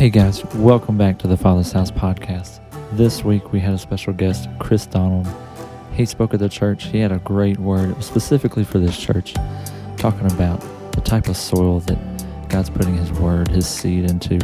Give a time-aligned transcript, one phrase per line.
[0.00, 2.60] Hey guys, welcome back to the Father's House podcast.
[2.92, 5.28] This week we had a special guest, Chris Donald.
[5.92, 6.84] He spoke at the church.
[6.84, 9.34] He had a great word specifically for this church,
[9.98, 10.58] talking about
[10.92, 11.98] the type of soil that
[12.48, 14.38] God's putting His word, His seed into.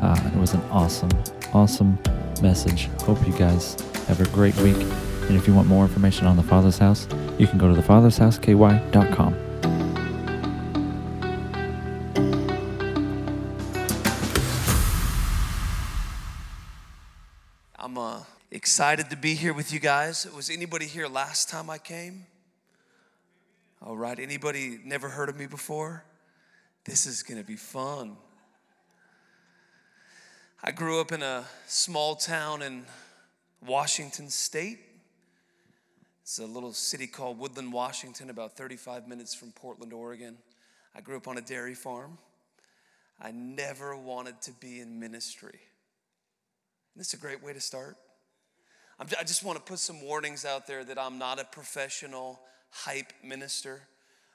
[0.00, 1.10] Uh, it was an awesome,
[1.52, 1.98] awesome
[2.40, 2.88] message.
[3.02, 3.76] Hope you guys
[4.06, 4.80] have a great week.
[5.28, 7.06] And if you want more information on the Father's House,
[7.38, 9.51] you can go to thefathershouseky.com.
[18.72, 20.26] excited to be here with you guys.
[20.34, 22.24] Was anybody here last time I came?
[23.82, 26.04] All right, anybody never heard of me before?
[26.86, 28.16] This is gonna be fun.
[30.64, 32.86] I grew up in a small town in
[33.60, 34.78] Washington State.
[36.22, 40.38] It's a little city called Woodland, Washington, about 35 minutes from Portland, Oregon.
[40.94, 42.16] I grew up on a dairy farm.
[43.20, 45.60] I never wanted to be in ministry.
[46.96, 47.98] This is a great way to start.
[49.18, 53.12] I just want to put some warnings out there that I'm not a professional hype
[53.24, 53.82] minister.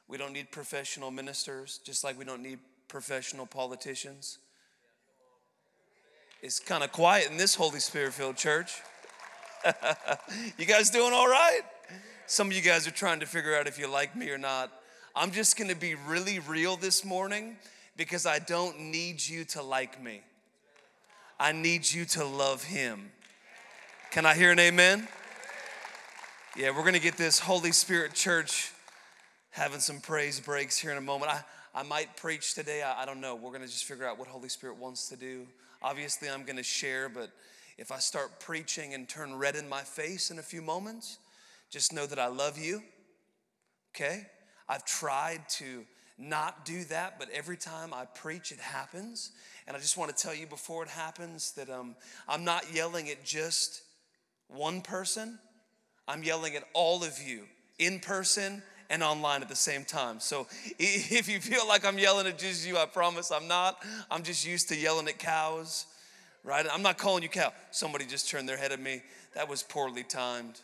[0.10, 2.60] We don't need professional ministers, just like we don't need
[2.90, 4.40] professional politicians.
[6.42, 8.82] It's kind of quiet in this Holy Spirit filled church.
[10.58, 11.62] you guys doing all right?
[12.26, 14.72] Some of you guys are trying to figure out if you like me or not.
[15.16, 17.56] I'm just going to be really real this morning
[17.96, 20.22] because I don't need you to like me.
[21.40, 23.12] I need you to love him.
[24.12, 25.06] Can I hear an amen?
[26.56, 28.72] Yeah, we're gonna get this Holy Spirit church
[29.50, 31.30] having some praise breaks here in a moment.
[31.30, 31.42] I,
[31.76, 33.36] I might preach today, I, I don't know.
[33.36, 35.46] We're gonna just figure out what Holy Spirit wants to do.
[35.84, 37.30] Obviously, I'm gonna share, but
[37.78, 41.20] if I start preaching and turn red in my face in a few moments,
[41.70, 42.82] just know that I love you,
[43.94, 44.26] okay?
[44.70, 45.84] I've tried to
[46.18, 49.32] not do that, but every time I preach, it happens.
[49.68, 51.96] And I just want to tell you before it happens that um,
[52.28, 53.84] I'm not yelling at just
[54.48, 55.40] one person,
[56.08, 57.44] I'm yelling at all of you
[57.80, 60.20] in person and online at the same time.
[60.20, 60.48] So
[60.80, 63.84] if you feel like I'm yelling at just you, I promise I'm not.
[64.10, 65.86] I'm just used to yelling at cows,
[66.44, 66.66] right?
[66.72, 67.52] I'm not calling you cow.
[67.72, 69.02] Somebody just turned their head at me.
[69.36, 70.60] That was poorly timed.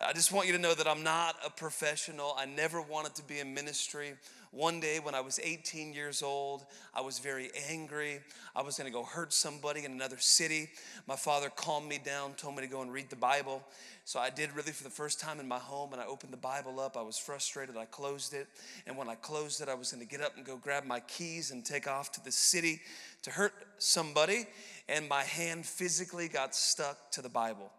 [0.00, 2.34] I just want you to know that I'm not a professional.
[2.38, 4.12] I never wanted to be in ministry.
[4.50, 6.64] One day when I was 18 years old,
[6.94, 8.20] I was very angry.
[8.56, 10.70] I was going to go hurt somebody in another city.
[11.06, 13.62] My father calmed me down, told me to go and read the Bible.
[14.04, 16.38] So I did really for the first time in my home, and I opened the
[16.38, 16.96] Bible up.
[16.96, 17.76] I was frustrated.
[17.76, 18.46] I closed it.
[18.86, 21.00] And when I closed it, I was going to get up and go grab my
[21.00, 22.80] keys and take off to the city
[23.22, 24.46] to hurt somebody.
[24.88, 27.70] And my hand physically got stuck to the Bible.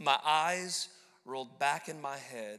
[0.00, 0.88] My eyes
[1.24, 2.58] rolled back in my head.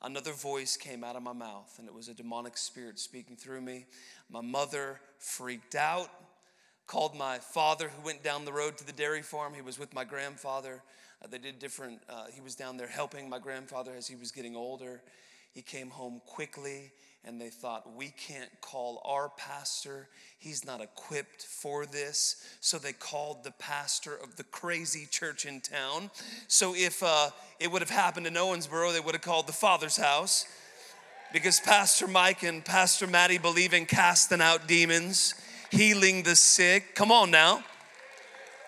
[0.00, 3.60] Another voice came out of my mouth, and it was a demonic spirit speaking through
[3.60, 3.86] me.
[4.30, 6.08] My mother freaked out,
[6.86, 9.54] called my father, who went down the road to the dairy farm.
[9.54, 10.82] He was with my grandfather.
[11.20, 14.30] Uh, they did different, uh, he was down there helping my grandfather as he was
[14.30, 15.02] getting older.
[15.52, 16.92] He came home quickly
[17.28, 20.08] and they thought, we can't call our pastor.
[20.38, 22.42] He's not equipped for this.
[22.60, 26.10] So they called the pastor of the crazy church in town.
[26.46, 27.28] So if uh,
[27.60, 30.46] it would have happened in Owensboro, they would have called the Father's house
[31.30, 35.34] because Pastor Mike and Pastor Maddie believe in casting out demons,
[35.70, 36.94] healing the sick.
[36.94, 37.62] Come on now.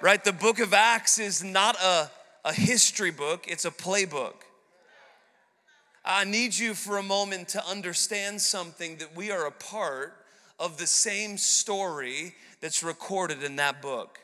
[0.03, 0.23] Right?
[0.23, 2.11] The book of Acts is not a,
[2.45, 4.35] a history book, it's a playbook.
[6.05, 10.15] I need you for a moment to understand something that we are a part
[10.59, 14.19] of the same story that's recorded in that book.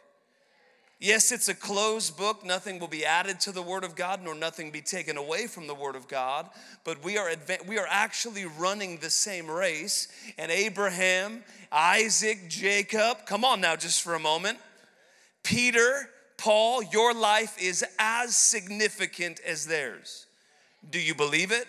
[0.99, 2.43] Yes, it's a closed book.
[2.43, 5.67] Nothing will be added to the Word of God, nor nothing be taken away from
[5.67, 6.49] the Word of God.
[6.85, 7.31] But we are,
[7.67, 10.09] we are actually running the same race.
[10.39, 14.59] And Abraham, Isaac, Jacob, come on now, just for a moment.
[15.43, 20.27] Peter, Paul, your life is as significant as theirs.
[20.91, 21.67] Do you believe it?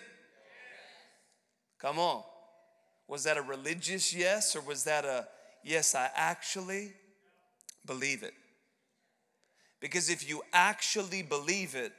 [1.78, 2.22] Come on.
[3.06, 5.26] Was that a religious yes or was that a
[5.62, 6.92] yes, I actually
[7.86, 8.34] believe it?
[9.80, 11.92] Because if you actually believe it,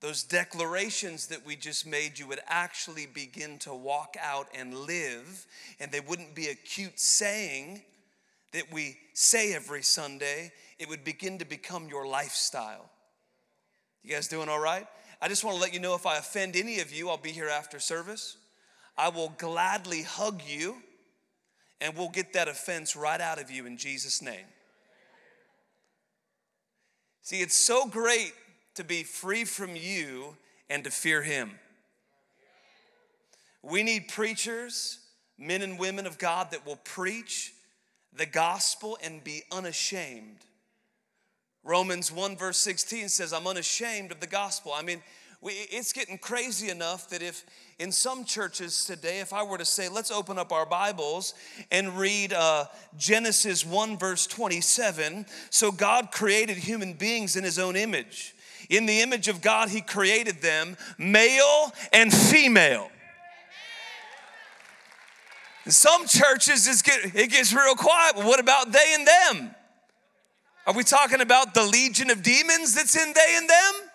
[0.00, 5.44] those declarations that we just made, you would actually begin to walk out and live,
[5.80, 7.82] and they wouldn't be a cute saying
[8.52, 10.52] that we say every Sunday.
[10.78, 12.88] It would begin to become your lifestyle.
[14.04, 14.86] You guys doing all right?
[15.20, 17.32] I just want to let you know if I offend any of you, I'll be
[17.32, 18.36] here after service.
[18.98, 20.76] I will gladly hug you
[21.80, 24.46] and we'll get that offense right out of you in Jesus' name.
[27.22, 28.32] See, it's so great
[28.74, 30.36] to be free from you
[30.68, 31.52] and to fear Him.
[33.62, 34.98] We need preachers,
[35.38, 37.52] men and women of God that will preach
[38.12, 40.38] the gospel and be unashamed.
[41.62, 44.72] Romans 1, verse 16 says, I'm unashamed of the gospel.
[44.74, 45.02] I mean,
[45.40, 47.44] we, it's getting crazy enough that if
[47.78, 51.34] in some churches today, if I were to say, let's open up our Bibles
[51.70, 52.64] and read uh,
[52.96, 55.26] Genesis 1, verse 27.
[55.50, 58.34] So God created human beings in his own image.
[58.68, 62.90] In the image of God, he created them, male and female.
[65.64, 69.54] In some churches, get, it gets real quiet, but what about they and them?
[70.66, 73.87] Are we talking about the legion of demons that's in they and them?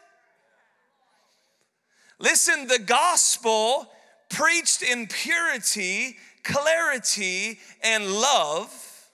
[2.19, 3.89] Listen, the gospel
[4.29, 9.09] preached in purity, clarity, and love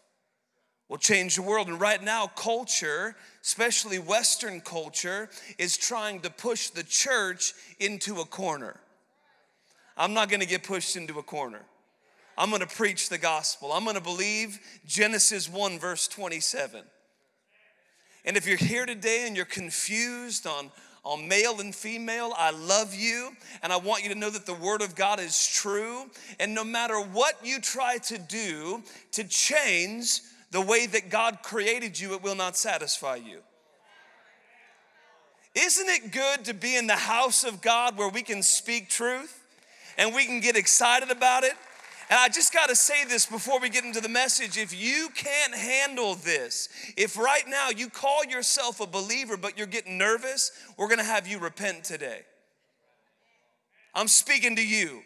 [0.90, 1.68] will change the world.
[1.68, 8.26] And right now, culture, especially Western culture, is trying to push the church into a
[8.26, 8.80] corner.
[9.96, 11.62] I'm not gonna get pushed into a corner.
[12.38, 13.72] I'm gonna preach the gospel.
[13.72, 16.84] I'm gonna believe Genesis 1, verse 27.
[18.26, 20.72] And if you're here today and you're confused on
[21.04, 22.34] on male and female.
[22.38, 23.32] I love you,
[23.64, 26.10] and I want you to know that the Word of God is true.
[26.40, 32.00] And no matter what you try to do to change the way that God created
[32.00, 33.40] you, it will not satisfy you.
[35.56, 39.44] Isn't it good to be in the house of God where we can speak truth
[39.98, 41.54] and we can get excited about it?
[42.10, 44.58] And I just got to say this before we get into the message.
[44.58, 46.68] If you can't handle this,
[46.98, 51.04] if right now you call yourself a believer but you're getting nervous, we're going to
[51.04, 52.22] have you repent today.
[53.94, 55.02] I'm speaking to you.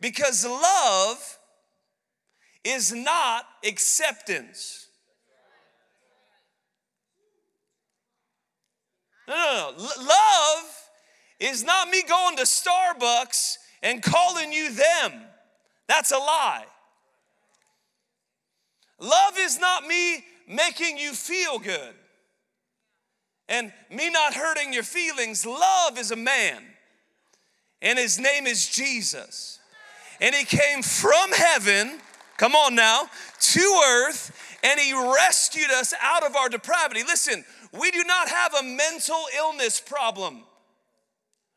[0.00, 1.38] Because love
[2.64, 4.88] is not acceptance.
[9.28, 10.04] No, no, no.
[10.04, 10.88] Love
[11.38, 15.22] is not me going to Starbucks and calling you them.
[15.92, 16.64] That's a lie.
[18.98, 21.92] Love is not me making you feel good
[23.46, 25.44] and me not hurting your feelings.
[25.44, 26.62] Love is a man,
[27.82, 29.58] and his name is Jesus.
[30.18, 31.98] And he came from heaven,
[32.38, 37.02] come on now, to earth, and he rescued us out of our depravity.
[37.02, 37.44] Listen,
[37.78, 40.44] we do not have a mental illness problem.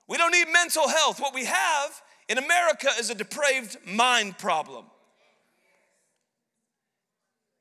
[0.10, 1.22] We don't need mental health.
[1.22, 4.86] What we have in America is a depraved mind problem.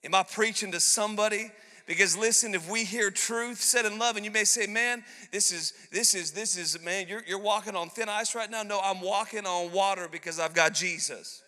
[0.04, 1.50] Am I preaching to somebody?
[1.86, 5.52] Because listen, if we hear truth said in love, and you may say, man, this
[5.52, 8.62] is, this is, this is, man, you're, you're walking on thin ice right now.
[8.62, 11.42] No, I'm walking on water because I've got Jesus.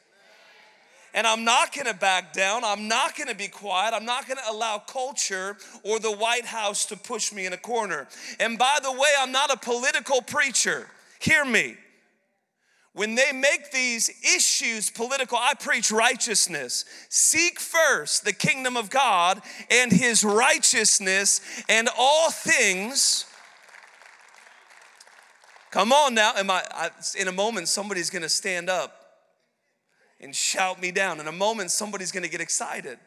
[1.15, 2.63] And I'm not gonna back down.
[2.63, 3.95] I'm not gonna be quiet.
[3.95, 8.07] I'm not gonna allow culture or the White House to push me in a corner.
[8.39, 10.87] And by the way, I'm not a political preacher.
[11.19, 11.77] Hear me
[12.97, 16.87] when they make these issues political, I preach righteousness.
[17.11, 23.27] Seek first the kingdom of God and his righteousness, and all things.
[25.71, 26.33] Come on now.
[26.37, 28.99] Am I, I in a moment, somebody's gonna stand up
[30.19, 31.21] and shout me down.
[31.21, 32.99] In a moment, somebody's gonna get excited.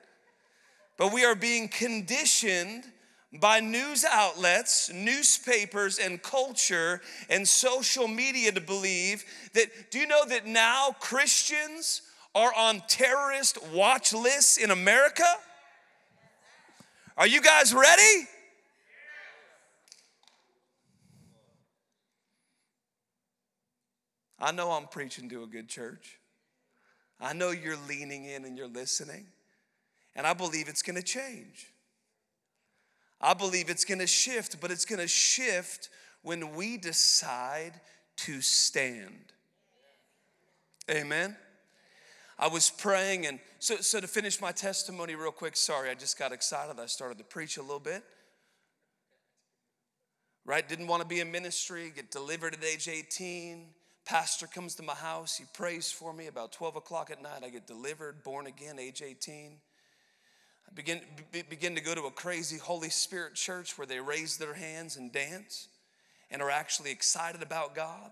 [0.97, 2.83] But we are being conditioned
[3.31, 10.25] by news outlets, newspapers, and culture and social media to believe that, do you know
[10.25, 12.01] that now Christians
[12.33, 15.25] are on terrorist watch lists in America?
[17.17, 18.27] Are you guys ready?
[24.39, 26.17] I know I'm preaching to a good church.
[27.19, 29.27] I know you're leaning in and you're listening.
[30.15, 31.67] And I believe it's going to change.
[33.21, 35.89] I believe it's gonna shift, but it's gonna shift
[36.21, 37.73] when we decide
[38.17, 39.33] to stand.
[40.89, 41.35] Amen.
[42.37, 46.17] I was praying, and so, so to finish my testimony real quick, sorry, I just
[46.17, 46.79] got excited.
[46.79, 48.01] I started to preach a little bit.
[50.45, 50.67] Right?
[50.67, 53.67] Didn't want to be in ministry, get delivered at age 18.
[54.05, 56.27] Pastor comes to my house, he prays for me.
[56.27, 59.57] About 12 o'clock at night, I get delivered, born again, age 18.
[60.75, 64.53] Begin, be, begin to go to a crazy Holy Spirit church where they raise their
[64.53, 65.67] hands and dance
[66.29, 68.11] and are actually excited about God.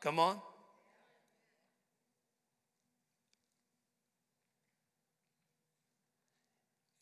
[0.00, 0.40] Come on.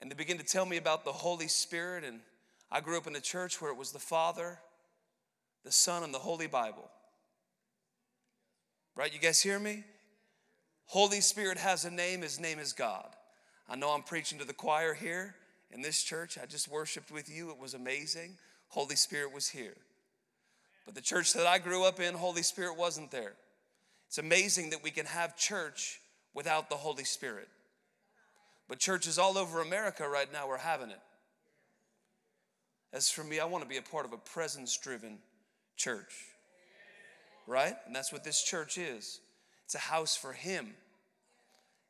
[0.00, 2.04] And they begin to tell me about the Holy Spirit.
[2.04, 2.20] And
[2.70, 4.60] I grew up in a church where it was the Father,
[5.64, 6.88] the Son, and the Holy Bible.
[8.94, 9.12] Right?
[9.12, 9.84] You guys hear me?
[10.84, 13.08] Holy Spirit has a name, his name is God.
[13.68, 15.34] I know I'm preaching to the choir here
[15.70, 16.38] in this church.
[16.40, 18.36] I just worshiped with you, it was amazing.
[18.68, 19.76] Holy Spirit was here.
[20.84, 23.34] But the church that I grew up in, Holy Spirit wasn't there.
[24.06, 26.00] It's amazing that we can have church
[26.32, 27.48] without the Holy Spirit.
[28.68, 31.00] But churches all over America right now are having it.
[32.92, 35.18] As for me, I want to be a part of a presence driven
[35.76, 36.14] church.
[37.46, 37.74] Right?
[37.86, 39.20] And that's what this church is
[39.64, 40.74] it's a house for Him.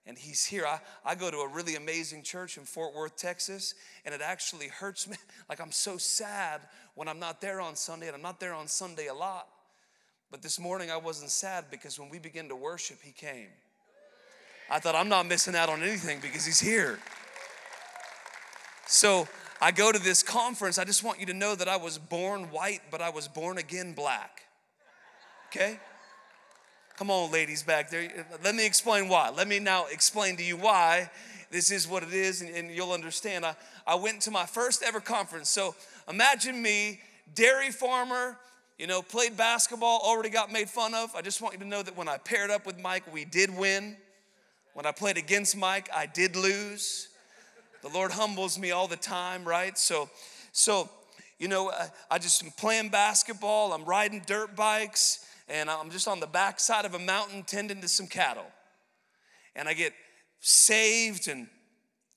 [0.06, 0.64] And He's here.
[0.66, 4.68] I, I go to a really amazing church in Fort Worth, Texas, and it actually
[4.68, 5.16] hurts me.
[5.48, 6.60] Like I'm so sad
[6.96, 9.46] when I'm not there on Sunday, and I'm not there on Sunday a lot.
[10.30, 13.48] But this morning I wasn't sad because when we began to worship, He came.
[14.68, 16.98] I thought, I'm not missing out on anything because He's here.
[18.86, 19.28] So
[19.60, 20.78] I go to this conference.
[20.78, 23.58] I just want you to know that I was born white, but I was born
[23.58, 24.42] again black.
[25.48, 25.78] Okay?
[26.96, 28.26] Come on, ladies back there.
[28.42, 29.28] Let me explain why.
[29.28, 31.10] Let me now explain to you why
[31.50, 33.44] this is what it is, and, and you'll understand.
[33.44, 33.54] I,
[33.86, 35.50] I went to my first ever conference.
[35.50, 35.74] So
[36.08, 37.00] imagine me,
[37.34, 38.38] dairy farmer,
[38.78, 41.14] you know, played basketball, already got made fun of.
[41.14, 43.54] I just want you to know that when I paired up with Mike, we did
[43.54, 43.98] win.
[44.72, 47.08] When I played against Mike, I did lose.
[47.82, 49.76] The Lord humbles me all the time, right?
[49.76, 50.08] So,
[50.52, 50.88] so
[51.38, 56.08] you know, I, I just am playing basketball, I'm riding dirt bikes, and I'm just
[56.08, 58.46] on the backside of a mountain tending to some cattle.
[59.54, 59.92] And I get
[60.40, 61.46] saved, and,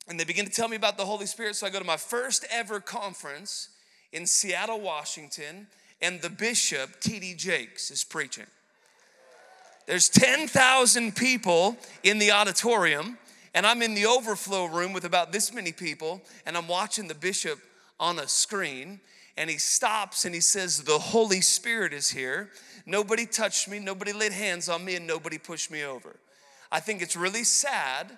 [0.08, 1.56] and they begin to tell me about the Holy Spirit.
[1.56, 3.70] So I go to my first ever conference
[4.12, 5.68] in Seattle, Washington,
[6.02, 7.36] and the bishop, T.D.
[7.36, 8.48] Jakes, is preaching.
[9.86, 13.18] There's 10,000 people in the auditorium,
[13.54, 17.16] and I'm in the overflow room with about this many people, and I'm watching the
[17.16, 17.60] bishop
[18.00, 19.02] on a screen,
[19.38, 22.50] and he stops and he says, The Holy Spirit is here.
[22.86, 26.20] Nobody touched me, nobody laid hands on me, and nobody pushed me over.
[26.72, 28.18] I think it's really sad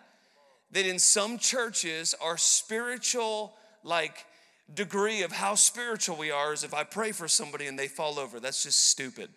[0.72, 3.54] that in some churches, our spiritual,
[3.84, 4.26] like,
[4.74, 8.20] degree of how spiritual we are is if I pray for somebody and they fall
[8.20, 8.40] over.
[8.40, 9.30] That's just stupid.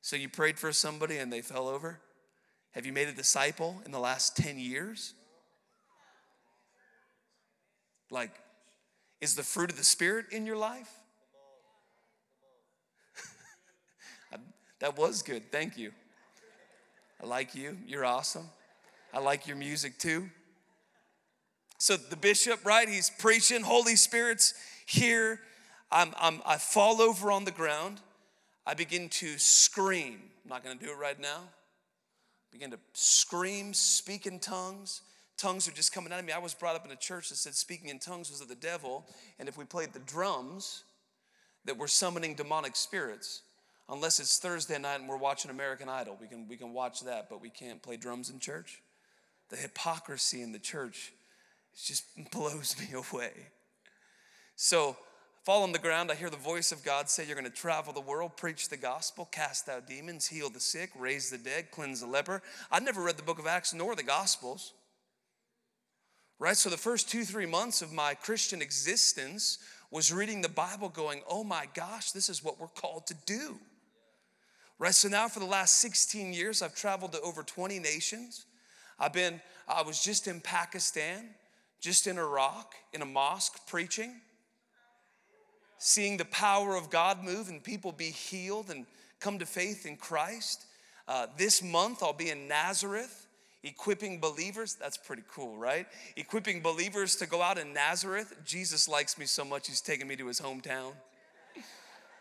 [0.00, 1.98] So you prayed for somebody and they fell over?
[2.72, 5.14] Have you made a disciple in the last 10 years?
[8.10, 8.30] Like,
[9.20, 10.90] is the fruit of the Spirit in your life?
[14.80, 15.50] that was good.
[15.50, 15.92] Thank you.
[17.22, 17.78] I like you.
[17.86, 18.48] You're awesome.
[19.12, 20.28] I like your music too.
[21.78, 22.88] So the bishop, right?
[22.88, 23.62] He's preaching.
[23.62, 24.54] Holy Spirit's
[24.86, 25.40] here.
[25.90, 28.00] I'm, I'm, I fall over on the ground.
[28.66, 30.20] I begin to scream.
[30.44, 31.40] I'm not going to do it right now.
[32.50, 35.02] Begin to scream, speak in tongues.
[35.36, 36.32] Tongues are just coming out of me.
[36.32, 38.54] I was brought up in a church that said speaking in tongues was of the
[38.54, 39.04] devil,
[39.38, 40.84] and if we played the drums,
[41.66, 43.42] that we're summoning demonic spirits.
[43.88, 47.28] Unless it's Thursday night and we're watching American Idol, we can we can watch that,
[47.28, 48.80] but we can't play drums in church.
[49.50, 51.12] The hypocrisy in the church
[51.72, 53.32] it just blows me away.
[54.56, 54.96] So
[55.44, 56.10] fall on the ground.
[56.10, 58.76] I hear the voice of God say, You're going to travel the world, preach the
[58.76, 62.42] gospel, cast out demons, heal the sick, raise the dead, cleanse the leper.
[62.72, 64.72] I'd never read the book of Acts nor the gospels.
[66.38, 66.56] Right?
[66.56, 69.58] So the first two, three months of my Christian existence
[69.90, 73.58] was reading the Bible, going, Oh my gosh, this is what we're called to do.
[74.78, 74.94] Right?
[74.94, 78.46] So now for the last 16 years, I've traveled to over 20 nations.
[78.98, 81.30] I've been, I was just in Pakistan,
[81.80, 84.20] just in Iraq, in a mosque preaching
[85.78, 88.86] seeing the power of God move and people be healed and
[89.20, 90.64] come to faith in Christ.
[91.08, 93.25] Uh, this month, I'll be in Nazareth
[93.66, 94.74] equipping believers.
[94.74, 95.86] That's pretty cool, right?
[96.16, 98.34] Equipping believers to go out in Nazareth.
[98.44, 100.92] Jesus likes me so much, he's taking me to his hometown.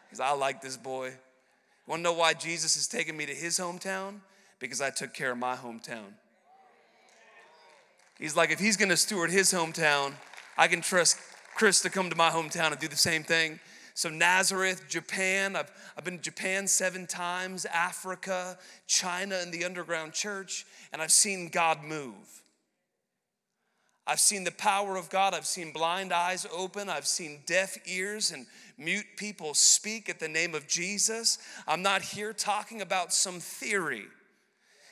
[0.06, 1.14] Because I like this boy.
[1.88, 4.16] Want to know why Jesus is taking me to his hometown?
[4.60, 6.14] Because I took care of my hometown.
[8.18, 10.14] He's like, if he's gonna steward his hometown,
[10.58, 11.18] I can trust
[11.54, 13.60] Chris to come to my hometown and do the same thing.
[13.96, 20.12] So, Nazareth, Japan, I've, I've been to Japan seven times, Africa, China, and the underground
[20.12, 22.44] church, and I've seen God move.
[24.06, 25.34] I've seen the power of God.
[25.34, 26.90] I've seen blind eyes open.
[26.90, 28.46] I've seen deaf ears and
[28.78, 31.40] mute people speak at the name of Jesus.
[31.66, 34.06] I'm not here talking about some theory.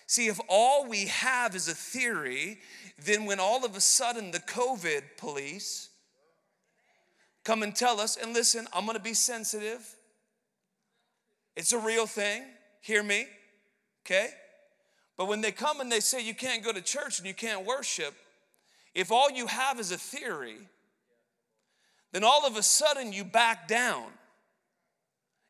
[0.08, 2.60] See, if all we have is a theory,
[3.06, 5.90] then when all of a sudden the COVID police
[7.44, 8.18] come and tell us.
[8.18, 9.96] And listen, I'm gonna be sensitive.
[11.56, 12.44] It's a real thing.
[12.82, 13.28] Hear me,
[14.06, 14.30] okay?
[15.18, 17.66] But when they come and they say you can't go to church and you can't
[17.66, 18.14] worship,
[18.96, 20.58] if all you have is a theory,
[22.12, 24.06] then all of a sudden you back down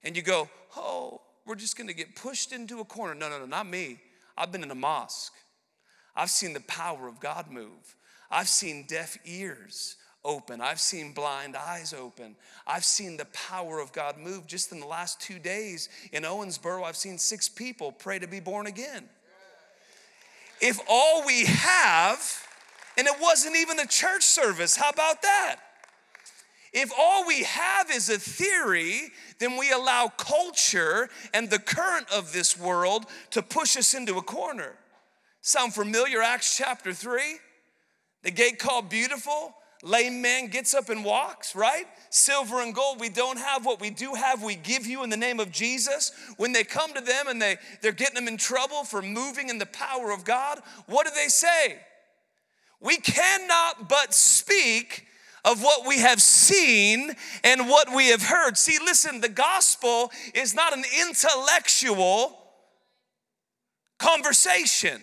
[0.03, 3.15] and you go, oh, we're just gonna get pushed into a corner.
[3.15, 3.99] No, no, no, not me.
[4.37, 5.33] I've been in a mosque.
[6.15, 7.95] I've seen the power of God move.
[8.29, 10.61] I've seen deaf ears open.
[10.61, 12.35] I've seen blind eyes open.
[12.65, 16.83] I've seen the power of God move just in the last two days in Owensboro.
[16.83, 19.09] I've seen six people pray to be born again.
[20.61, 22.21] if all we have,
[22.97, 25.57] and it wasn't even a church service, how about that?
[26.73, 32.33] If all we have is a theory, then we allow culture and the current of
[32.33, 34.73] this world to push us into a corner.
[35.41, 36.21] Sound familiar?
[36.21, 37.21] Acts chapter 3?
[38.23, 39.53] The gate called beautiful,
[39.83, 41.85] lame man gets up and walks, right?
[42.09, 45.17] Silver and gold, we don't have what we do have, we give you in the
[45.17, 46.11] name of Jesus.
[46.37, 49.57] When they come to them and they, they're getting them in trouble for moving in
[49.57, 51.79] the power of God, what do they say?
[52.79, 55.05] We cannot but speak
[55.45, 57.11] of what we have seen
[57.43, 58.57] and what we have heard.
[58.57, 62.39] See, listen, the gospel is not an intellectual
[63.99, 65.01] conversation,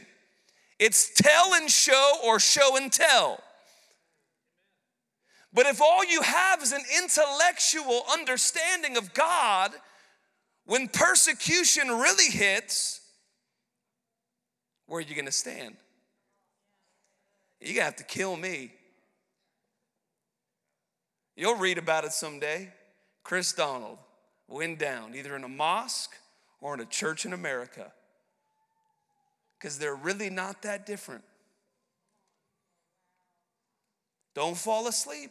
[0.78, 3.42] it's tell and show or show and tell.
[5.52, 9.72] But if all you have is an intellectual understanding of God,
[10.64, 13.00] when persecution really hits,
[14.86, 15.76] where are you gonna stand?
[17.60, 18.72] You're gonna have to kill me.
[21.36, 22.72] You'll read about it someday.
[23.24, 23.98] Chris Donald
[24.46, 26.14] went down either in a mosque
[26.60, 27.92] or in a church in America
[29.58, 31.24] because they're really not that different.
[34.34, 35.30] Don't fall asleep.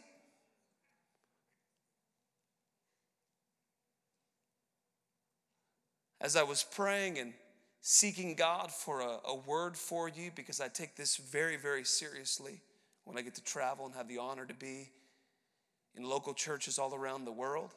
[6.20, 7.32] As I was praying and
[7.80, 12.60] seeking God for a, a, word for you, because I take this very, very seriously
[13.04, 14.90] when I get to travel and have the honor to be
[15.96, 17.72] in local churches all around the world.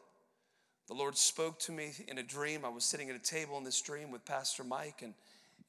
[0.88, 2.66] The Lord spoke to me in a dream.
[2.66, 5.14] I was sitting at a table in this dream with Pastor Mike, and,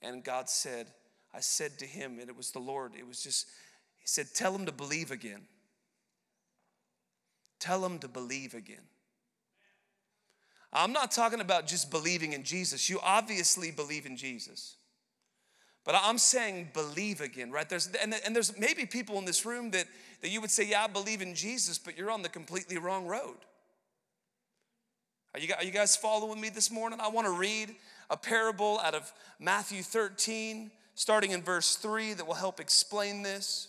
[0.02, 0.88] and God said,
[1.32, 3.46] I said to him, and it was the Lord, it was just,
[4.00, 5.42] He said, Tell him to believe again.
[7.60, 8.82] Tell him to believe again.
[10.74, 12.90] I'm not talking about just believing in Jesus.
[12.90, 14.76] You obviously believe in Jesus.
[15.84, 17.68] But I'm saying believe again, right?
[17.68, 19.86] There's and, and there's maybe people in this room that,
[20.22, 23.06] that you would say, yeah, I believe in Jesus, but you're on the completely wrong
[23.06, 23.36] road.
[25.34, 27.00] Are you, are you guys following me this morning?
[27.02, 27.74] I want to read
[28.08, 33.68] a parable out of Matthew 13, starting in verse 3, that will help explain this.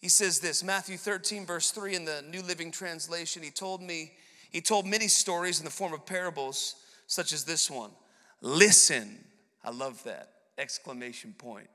[0.00, 3.42] He says this, Matthew 13, verse 3 in the New Living Translation.
[3.42, 4.12] He told me,
[4.54, 6.76] he told many stories in the form of parables,
[7.08, 7.90] such as this one.
[8.40, 9.18] Listen.
[9.64, 11.66] I love that exclamation point.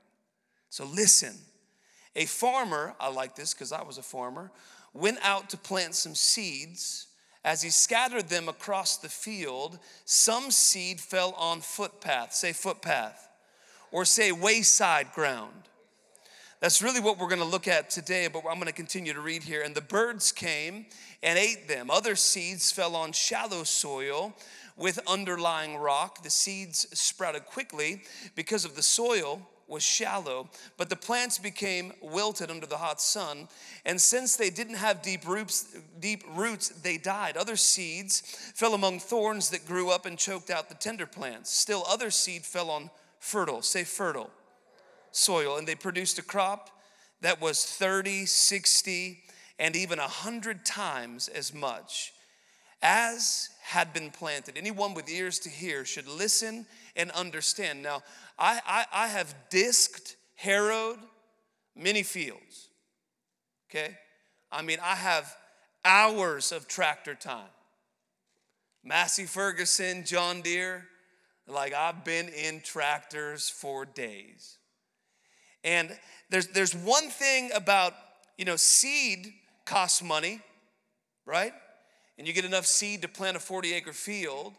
[0.70, 1.36] So listen.
[2.16, 4.50] A farmer, I like this because I was a farmer,
[4.94, 7.08] went out to plant some seeds.
[7.44, 12.32] As he scattered them across the field, some seed fell on footpath.
[12.32, 13.28] Say footpath.
[13.92, 15.68] Or say wayside ground.
[16.60, 19.20] That's really what we're going to look at today, but I'm going to continue to
[19.20, 19.62] read here.
[19.62, 20.84] And the birds came
[21.22, 21.90] and ate them.
[21.90, 24.36] Other seeds fell on shallow soil
[24.76, 26.22] with underlying rock.
[26.22, 28.02] The seeds sprouted quickly
[28.34, 33.48] because of the soil was shallow, but the plants became wilted under the hot sun.
[33.86, 37.38] And since they didn't have deep roots, deep roots, they died.
[37.38, 38.20] Other seeds
[38.54, 41.50] fell among thorns that grew up and choked out the tender plants.
[41.50, 44.30] Still, other seed fell on fertile, say fertile,
[45.12, 46.70] soil, and they produced a crop
[47.20, 49.20] that was 30, 60,
[49.58, 52.12] and even 100 times as much
[52.82, 54.56] as had been planted.
[54.56, 57.82] Anyone with ears to hear should listen and understand.
[57.82, 58.02] Now,
[58.38, 60.98] I, I, I have disked, harrowed
[61.76, 62.68] many fields.
[63.70, 63.96] Okay?
[64.50, 65.34] I mean, I have
[65.84, 67.50] hours of tractor time.
[68.82, 70.86] Massey Ferguson, John Deere,
[71.46, 74.56] like I've been in tractors for days.
[75.64, 75.96] And
[76.30, 77.94] there's, there's one thing about,
[78.38, 79.32] you know, seed
[79.64, 80.40] costs money,
[81.26, 81.52] right?
[82.20, 84.52] and you get enough seed to plant a 40 acre field.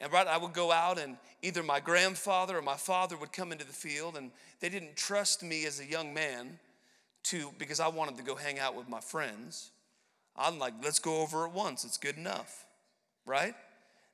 [0.00, 3.52] And right, I would go out and either my grandfather or my father would come
[3.52, 6.58] into the field, and they didn't trust me as a young man
[7.24, 9.72] to because I wanted to go hang out with my friends.
[10.34, 12.64] I'm like, let's go over it once, it's good enough,
[13.26, 13.54] right?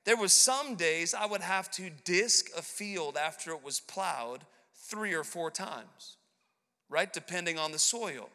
[0.04, 4.40] There was some days I would have to disc a field after it was plowed
[4.92, 6.18] three or four times,
[6.90, 7.10] right?
[7.10, 8.28] Depending on the soil.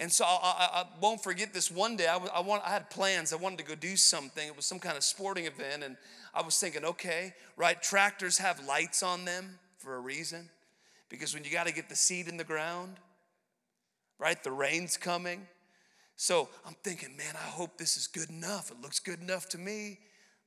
[0.00, 2.08] And so I, I, I, won't forget this one day.
[2.08, 3.32] I, I, want, I had plans.
[3.32, 4.44] I wanted to go do something.
[4.44, 5.84] It was some kind of sporting event.
[5.84, 5.96] And
[6.34, 10.50] I was thinking, okay, right, tractors have lights on them for a reason.
[11.08, 12.96] Because when you got to get the seed in the ground,
[14.18, 15.46] right, the rain's coming.
[16.16, 18.72] So I'm thinking, man, I hope this is good enough.
[18.72, 20.00] It looks good enough to me.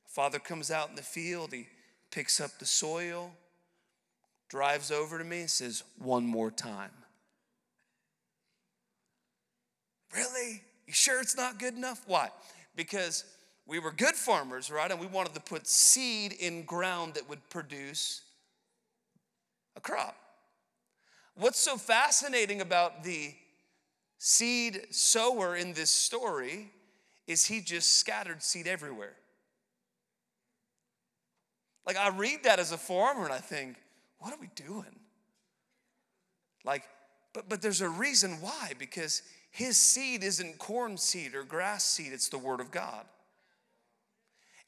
[0.06, 1.54] Father comes out in the field.
[1.54, 1.68] He
[2.10, 3.30] picks up the soil,
[4.48, 6.90] drives over to me, and says, one more time.
[10.14, 10.62] Really?
[10.86, 12.02] You sure it's not good enough?
[12.06, 12.30] Why?
[12.74, 13.24] Because
[13.66, 14.90] we were good farmers, right?
[14.90, 18.22] And we wanted to put seed in ground that would produce
[19.76, 20.16] a crop.
[21.34, 23.34] What's so fascinating about the
[24.16, 26.72] seed sower in this story
[27.26, 29.14] is he just scattered seed everywhere.
[31.86, 33.76] Like, I read that as a farmer and I think,
[34.18, 34.84] what are we doing?
[36.64, 36.84] Like,
[37.32, 42.12] but, but there's a reason why, because his seed isn't corn seed or grass seed,
[42.12, 43.04] it's the word of God.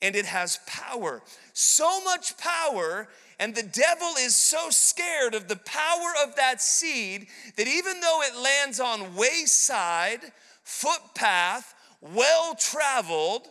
[0.03, 1.21] And it has power,
[1.53, 3.09] so much power,
[3.39, 8.23] and the devil is so scared of the power of that seed that even though
[8.23, 10.21] it lands on wayside,
[10.63, 13.47] footpath, well traveled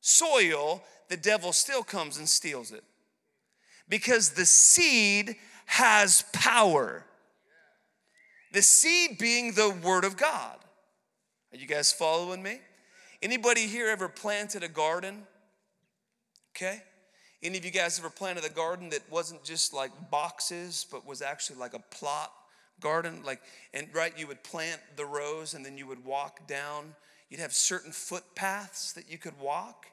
[0.00, 2.84] soil, the devil still comes and steals it.
[3.88, 7.04] Because the seed has power.
[8.52, 10.56] The seed being the word of God.
[11.52, 12.60] Are you guys following me?
[13.22, 15.26] Anybody here ever planted a garden?
[16.56, 16.82] Okay.
[17.42, 21.22] Any of you guys ever planted a garden that wasn't just like boxes, but was
[21.22, 22.32] actually like a plot
[22.80, 23.22] garden?
[23.24, 23.40] Like,
[23.72, 26.94] and right, you would plant the rows and then you would walk down.
[27.28, 29.86] You'd have certain footpaths that you could walk,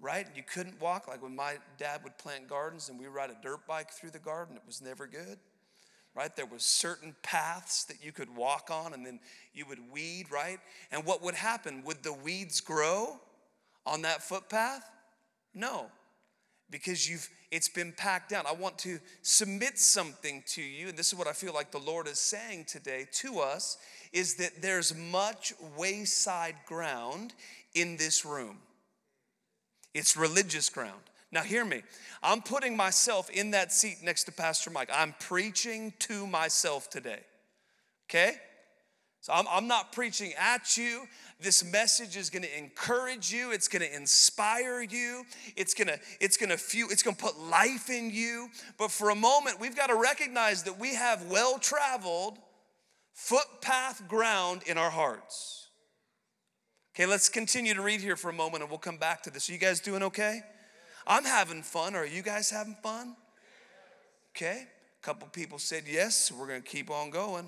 [0.00, 0.26] right?
[0.34, 1.08] You couldn't walk.
[1.08, 4.18] Like when my dad would plant gardens and we ride a dirt bike through the
[4.18, 5.38] garden, it was never good
[6.12, 6.34] right?
[6.34, 9.20] There was certain paths that you could walk on and then
[9.54, 10.58] you would weed right?
[10.90, 11.84] And what would happen?
[11.86, 13.20] Would the weeds grow
[13.86, 14.82] on that footpath?
[15.54, 15.86] No
[16.70, 18.44] because you've it's been packed down.
[18.46, 21.78] I want to submit something to you and this is what i feel like the
[21.78, 23.76] lord is saying today to us
[24.12, 27.34] is that there's much wayside ground
[27.74, 28.58] in this room
[29.94, 31.00] it's religious ground
[31.32, 31.82] now, hear me.
[32.22, 34.90] I'm putting myself in that seat next to Pastor Mike.
[34.92, 37.20] I'm preaching to myself today.
[38.08, 38.32] Okay?
[39.20, 41.06] So I'm, I'm not preaching at you.
[41.38, 43.52] This message is going to encourage you.
[43.52, 45.24] It's going to inspire you.
[45.56, 46.90] It's going to it's going to fuel.
[46.90, 48.48] It's going to put life in you.
[48.76, 52.38] But for a moment, we've got to recognize that we have well-traveled
[53.12, 55.59] footpath ground in our hearts.
[56.94, 59.48] Okay, let's continue to read here for a moment, and we'll come back to this.
[59.48, 60.40] Are you guys doing okay?
[61.06, 61.94] I'm having fun.
[61.94, 63.16] Are you guys having fun?
[64.36, 64.66] Okay.
[65.00, 67.46] A couple people said yes, we're going to keep on going.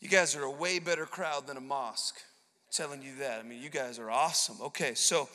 [0.00, 2.16] You guys are a way better crowd than a mosque.
[2.16, 3.40] I'm telling you that.
[3.40, 4.56] I mean, you guys are awesome.
[4.62, 5.28] Okay, so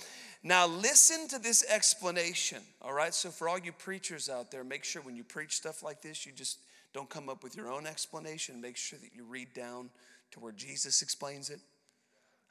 [0.43, 2.59] now listen to this explanation.
[2.81, 5.83] All right, so for all you preachers out there, make sure when you preach stuff
[5.83, 6.57] like this, you just
[6.93, 8.59] don't come up with your own explanation.
[8.59, 9.89] Make sure that you read down
[10.31, 11.59] to where Jesus explains it.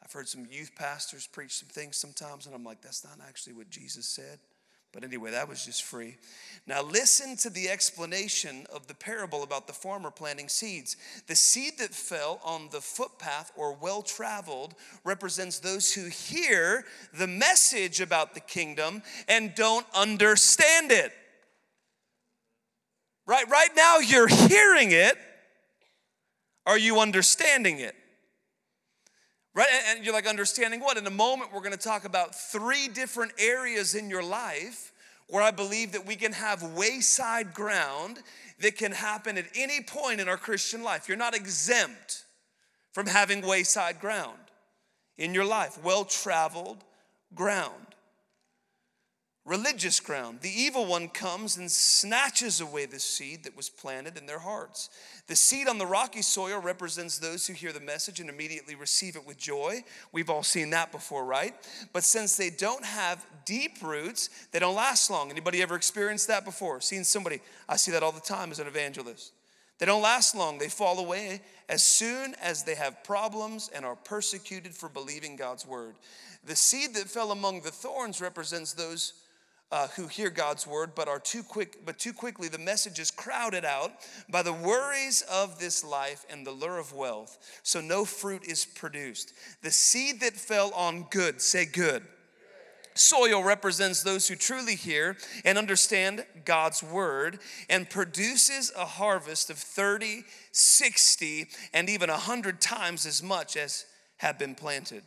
[0.02, 3.52] I've heard some youth pastors preach some things sometimes, and I'm like, that's not actually
[3.52, 4.38] what Jesus said.
[4.92, 6.16] But anyway, that was just free.
[6.66, 10.96] Now, listen to the explanation of the parable about the farmer planting seeds.
[11.28, 16.84] The seed that fell on the footpath or well traveled represents those who hear
[17.14, 21.12] the message about the kingdom and don't understand it.
[23.26, 25.16] Right, right now, you're hearing it.
[26.66, 27.94] Are you understanding it?
[29.54, 29.68] Right?
[29.88, 30.96] And you're like, understanding what?
[30.96, 34.92] In a moment, we're going to talk about three different areas in your life
[35.28, 38.20] where I believe that we can have wayside ground
[38.60, 41.08] that can happen at any point in our Christian life.
[41.08, 42.24] You're not exempt
[42.92, 44.38] from having wayside ground
[45.18, 46.84] in your life, well traveled
[47.34, 47.89] ground
[49.44, 50.40] religious ground.
[50.42, 54.90] The evil one comes and snatches away the seed that was planted in their hearts.
[55.28, 59.16] The seed on the rocky soil represents those who hear the message and immediately receive
[59.16, 59.82] it with joy.
[60.12, 61.54] We've all seen that before, right?
[61.92, 65.30] But since they don't have deep roots, they don't last long.
[65.30, 66.80] Anybody ever experienced that before?
[66.80, 69.32] Seen somebody, I see that all the time as an evangelist.
[69.78, 70.58] They don't last long.
[70.58, 75.66] They fall away as soon as they have problems and are persecuted for believing God's
[75.66, 75.94] word.
[76.44, 79.14] The seed that fell among the thorns represents those
[79.72, 83.10] uh, who hear God's word, but are too quick, but too quickly the message is
[83.10, 83.92] crowded out
[84.28, 87.38] by the worries of this life and the lure of wealth.
[87.62, 89.32] So no fruit is produced.
[89.62, 92.02] The seed that fell on good, say good.
[92.94, 99.56] Soil represents those who truly hear and understand God's word and produces a harvest of
[99.56, 105.04] 30, 60, and even 100 times as much as have been planted.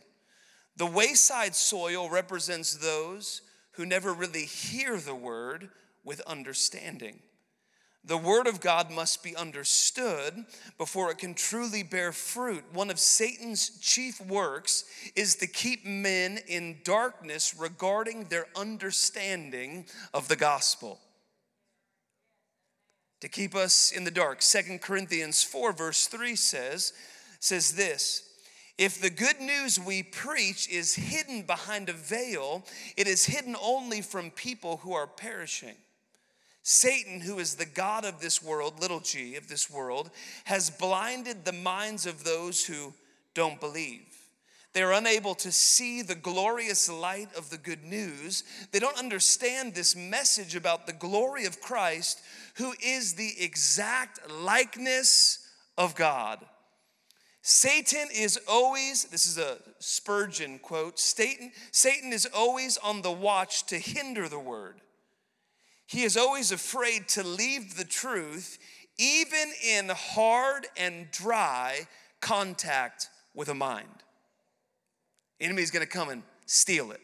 [0.76, 3.42] The wayside soil represents those
[3.76, 5.70] who never really hear the word
[6.04, 7.20] with understanding.
[8.06, 10.44] The word of God must be understood
[10.76, 12.64] before it can truly bear fruit.
[12.72, 14.84] One of Satan's chief works
[15.16, 21.00] is to keep men in darkness regarding their understanding of the gospel.
[23.22, 24.42] To keep us in the dark.
[24.42, 26.92] Second Corinthians 4 verse 3 says
[27.40, 28.33] says this,
[28.76, 32.64] if the good news we preach is hidden behind a veil,
[32.96, 35.76] it is hidden only from people who are perishing.
[36.64, 40.10] Satan, who is the God of this world, little g, of this world,
[40.44, 42.94] has blinded the minds of those who
[43.34, 44.06] don't believe.
[44.72, 48.42] They're unable to see the glorious light of the good news.
[48.72, 52.22] They don't understand this message about the glory of Christ,
[52.56, 55.46] who is the exact likeness
[55.78, 56.44] of God.
[57.46, 63.66] Satan is always, this is a Spurgeon quote, Satan, Satan is always on the watch
[63.66, 64.80] to hinder the word.
[65.86, 68.58] He is always afraid to leave the truth,
[68.96, 71.86] even in hard and dry
[72.22, 74.02] contact with a mind.
[75.38, 77.02] Enemy's gonna come and steal it.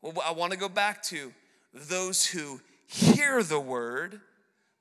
[0.00, 1.34] Well, I wanna go back to
[1.74, 4.22] those who hear the word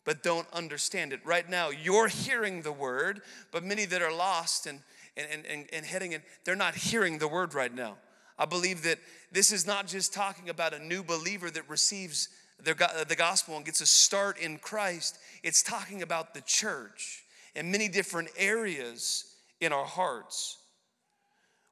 [0.05, 1.19] but don't understand it.
[1.25, 4.79] Right now, you're hearing the word, but many that are lost and,
[5.15, 7.97] and, and, and heading in, they're not hearing the word right now.
[8.37, 8.97] I believe that
[9.31, 12.29] this is not just talking about a new believer that receives
[12.63, 12.75] their,
[13.07, 17.23] the gospel and gets a start in Christ, it's talking about the church
[17.55, 20.57] in many different areas in our hearts.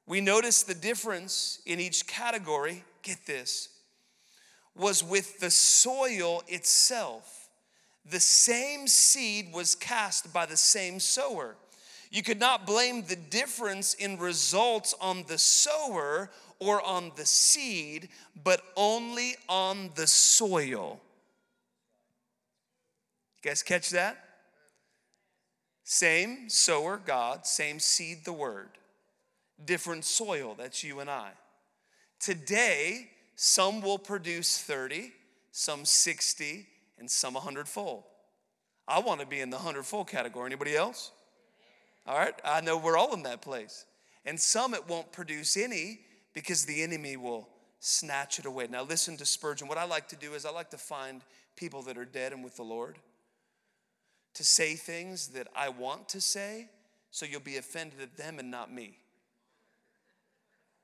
[0.06, 3.68] We notice the difference in each category, get this,
[4.76, 7.39] was with the soil itself.
[8.08, 11.56] The same seed was cast by the same sower.
[12.10, 18.08] You could not blame the difference in results on the sower or on the seed,
[18.42, 21.00] but only on the soil.
[23.42, 24.24] You guys catch that?
[25.84, 28.70] Same sower, God, same seed, the word
[29.64, 30.54] different soil.
[30.56, 31.30] That's you and I.
[32.18, 35.12] Today, some will produce 30,
[35.52, 36.66] some 60,
[37.00, 38.04] and some a hundredfold.
[38.86, 40.46] I want to be in the hundredfold category.
[40.46, 41.10] Anybody else?
[42.06, 43.84] All right, I know we're all in that place.
[44.24, 46.00] And some it won't produce any
[46.34, 47.48] because the enemy will
[47.80, 48.66] snatch it away.
[48.70, 49.68] Now, listen to Spurgeon.
[49.68, 51.22] What I like to do is I like to find
[51.56, 52.98] people that are dead and with the Lord
[54.34, 56.68] to say things that I want to say
[57.10, 58.96] so you'll be offended at them and not me.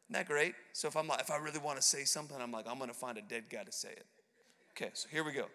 [0.09, 0.55] Isn't that great?
[0.73, 2.91] So if I'm like, if I really want to say something, I'm like, I'm going
[2.91, 4.07] to find a dead guy to say it.
[4.73, 5.47] Okay, so here we go.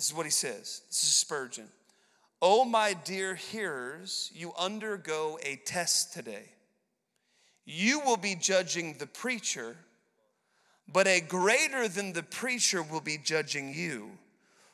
[0.00, 0.80] This is what he says.
[0.88, 1.68] This is Spurgeon.
[2.40, 6.44] Oh, my dear hearers, you undergo a test today.
[7.66, 9.76] You will be judging the preacher,
[10.90, 14.12] but a greater than the preacher will be judging you,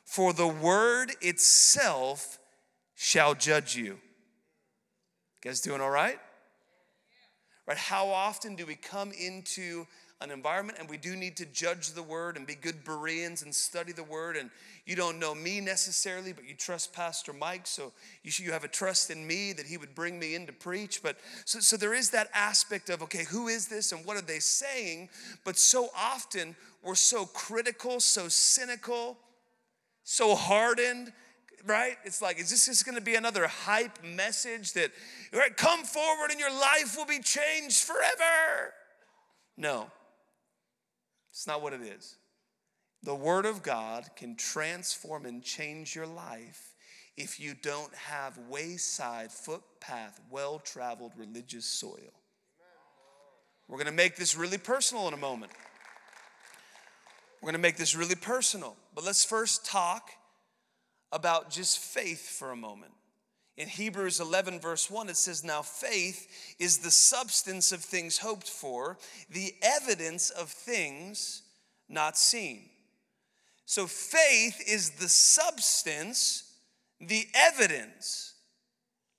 [0.05, 2.39] for the word itself
[2.95, 3.83] shall judge you.
[3.83, 3.99] You
[5.43, 6.19] guys doing all right?
[7.65, 7.77] right?
[7.77, 9.87] How often do we come into
[10.19, 13.53] an environment and we do need to judge the word and be good Bereans and
[13.53, 14.49] study the word and
[14.85, 18.63] you don't know me necessarily but you trust pastor mike so you, should, you have
[18.63, 21.77] a trust in me that he would bring me in to preach but so, so
[21.77, 25.07] there is that aspect of okay who is this and what are they saying
[25.45, 29.17] but so often we're so critical so cynical
[30.03, 31.13] so hardened
[31.65, 31.97] right?
[32.05, 34.91] It's like, is this just gonna be another hype message that,
[35.33, 38.73] right, come forward and your life will be changed forever?
[39.57, 39.91] No,
[41.37, 42.15] it's not what it is.
[43.03, 46.73] The Word of God can transform and change your life
[47.15, 52.11] if you don't have wayside, footpath, well traveled religious soil.
[53.67, 55.51] We're gonna make this really personal in a moment.
[57.39, 60.09] We're gonna make this really personal, but let's first talk
[61.11, 62.93] about just faith for a moment.
[63.57, 68.47] In Hebrews 11, verse 1, it says, Now faith is the substance of things hoped
[68.47, 68.97] for,
[69.31, 71.41] the evidence of things
[71.89, 72.69] not seen.
[73.65, 76.53] So faith is the substance,
[77.01, 78.35] the evidence,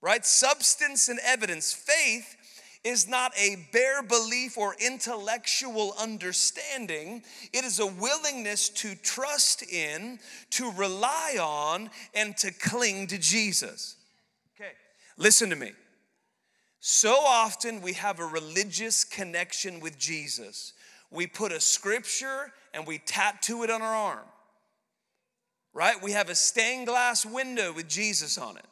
[0.01, 0.25] right?
[0.25, 1.73] Substance and evidence.
[1.73, 2.37] Faith
[2.85, 7.25] is not a bare belief or intellectual understanding.
[7.53, 10.21] It is a willingness to trust in,
[10.51, 13.97] to rely on, and to cling to Jesus.
[15.19, 15.73] Listen to me.
[16.81, 20.73] So often we have a religious connection with Jesus.
[21.11, 24.27] We put a scripture and we tattoo it on our arm,
[25.75, 26.01] right?
[26.01, 28.67] We have a stained glass window with Jesus on it.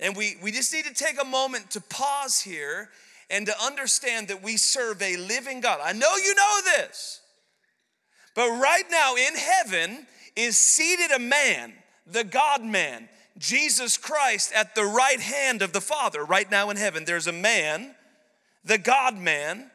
[0.00, 2.90] And we, we just need to take a moment to pause here
[3.30, 5.78] and to understand that we serve a living God.
[5.82, 7.20] I know you know this,
[8.34, 11.72] but right now in heaven is seated a man,
[12.04, 16.24] the God man, Jesus Christ, at the right hand of the Father.
[16.24, 17.94] Right now in heaven, there's a man,
[18.64, 19.70] the God man,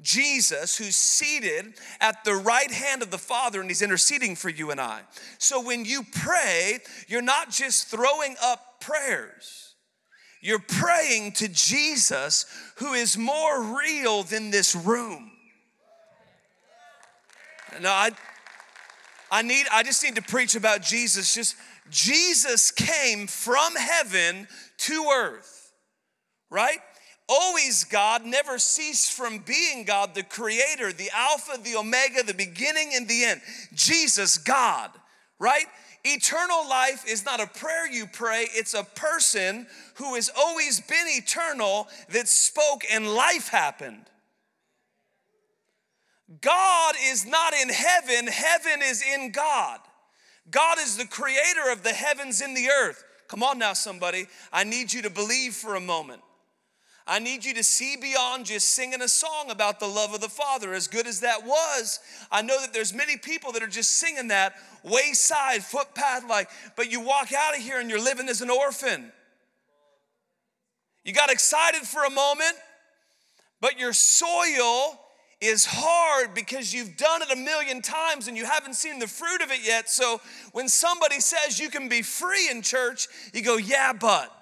[0.00, 4.70] Jesus, who's seated at the right hand of the Father and he's interceding for you
[4.70, 5.02] and I.
[5.38, 9.72] So when you pray, you're not just throwing up prayers
[10.42, 12.46] you're praying to Jesus
[12.76, 15.30] who is more real than this room.
[17.80, 18.10] Now, I,
[19.30, 21.32] I need I just need to preach about Jesus.
[21.32, 21.54] Just
[21.92, 25.72] Jesus came from heaven to earth.
[26.50, 26.78] Right?
[27.28, 32.92] Always God, never ceased from being God, the creator, the alpha, the omega, the beginning
[32.94, 33.40] and the end.
[33.72, 34.90] Jesus, God,
[35.38, 35.66] right?
[36.04, 41.06] Eternal life is not a prayer you pray, it's a person who has always been
[41.06, 44.10] eternal that spoke and life happened.
[46.40, 49.78] God is not in heaven, heaven is in God.
[50.50, 53.04] God is the creator of the heavens and the earth.
[53.28, 54.26] Come on now, somebody.
[54.52, 56.22] I need you to believe for a moment.
[57.06, 60.28] I need you to see beyond just singing a song about the love of the
[60.28, 60.72] Father.
[60.72, 61.98] As good as that was,
[62.30, 66.92] I know that there's many people that are just singing that wayside footpath like, but
[66.92, 69.10] you walk out of here and you're living as an orphan.
[71.04, 72.54] You got excited for a moment,
[73.60, 75.00] but your soil
[75.42, 79.42] is hard because you've done it a million times and you haven't seen the fruit
[79.42, 79.90] of it yet.
[79.90, 80.20] So
[80.52, 84.32] when somebody says you can be free in church, you go, yeah, but.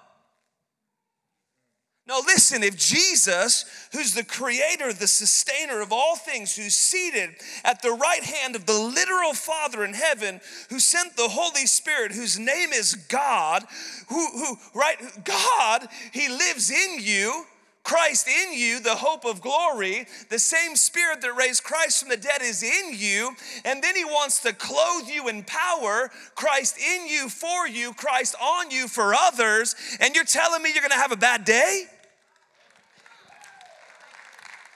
[2.07, 7.29] No, listen, if Jesus, who's the creator, the sustainer of all things, who's seated
[7.63, 12.11] at the right hand of the literal Father in heaven, who sent the Holy Spirit,
[12.11, 13.63] whose name is God,
[14.09, 17.45] who, who right, God, He lives in you.
[17.83, 22.17] Christ in you, the hope of glory, the same spirit that raised Christ from the
[22.17, 27.07] dead is in you, and then he wants to clothe you in power, Christ in
[27.07, 31.11] you for you, Christ on you for others, and you're telling me you're gonna have
[31.11, 31.85] a bad day?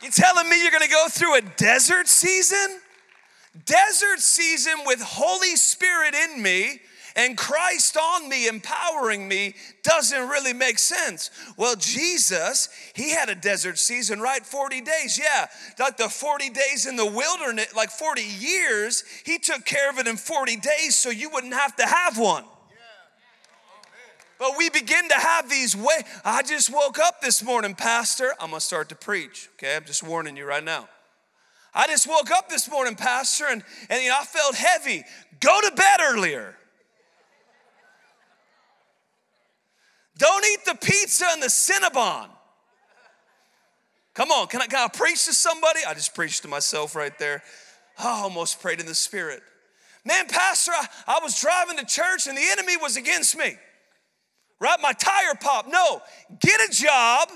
[0.02, 2.80] You're telling me you're gonna go through a desert season?
[3.66, 6.82] Desert season with Holy Spirit in me
[7.16, 11.32] and Christ on me, empowering me, doesn't really make sense.
[11.56, 14.46] Well, Jesus, he had a desert season, right?
[14.46, 15.48] 40 days, yeah.
[15.80, 20.08] Like the 40 days in the wilderness, like 40 years, he took care of it
[20.08, 22.44] in 40 days so you wouldn't have to have one.
[24.38, 26.04] But we begin to have these way.
[26.26, 28.34] I just woke up this morning, Pastor.
[28.38, 29.50] I'm gonna start to preach.
[29.56, 30.90] Okay, I'm just warning you right now.
[31.74, 35.04] I just woke up this morning, Pastor, and, and you know, I felt heavy.
[35.40, 36.58] Go to bed earlier.
[40.18, 42.30] Don't eat the pizza and the Cinnabon.
[44.14, 45.82] Come on, can I, can I preach to somebody?
[45.86, 47.44] I just preached to myself right there.
[48.00, 49.42] I almost prayed in the spirit.
[50.06, 53.58] Man, Pastor, I, I was driving to church and the enemy was against me.
[54.60, 54.78] Right?
[54.82, 55.70] My tire popped.
[55.70, 56.02] No,
[56.40, 57.30] get a job,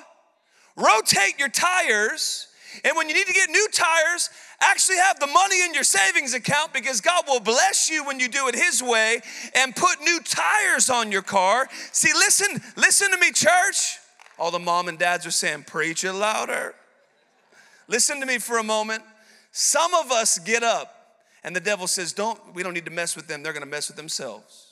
[0.78, 2.48] rotate your tires,
[2.86, 4.30] and when you need to get new tires,
[4.62, 8.28] actually have the money in your savings account because God will bless you when you
[8.28, 9.22] do it His way
[9.56, 11.68] and put new tires on your car.
[11.92, 13.98] See, listen, listen to me, church.
[14.38, 16.76] All the mom and dads are saying, preach it louder.
[17.88, 19.04] Listen to me for a moment.
[19.52, 21.00] Some of us get up
[21.44, 23.88] and the devil says, Don't, we don't need to mess with them, they're gonna mess
[23.88, 24.68] with themselves.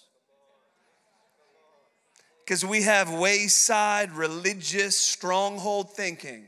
[2.46, 6.48] Because we have wayside religious stronghold thinking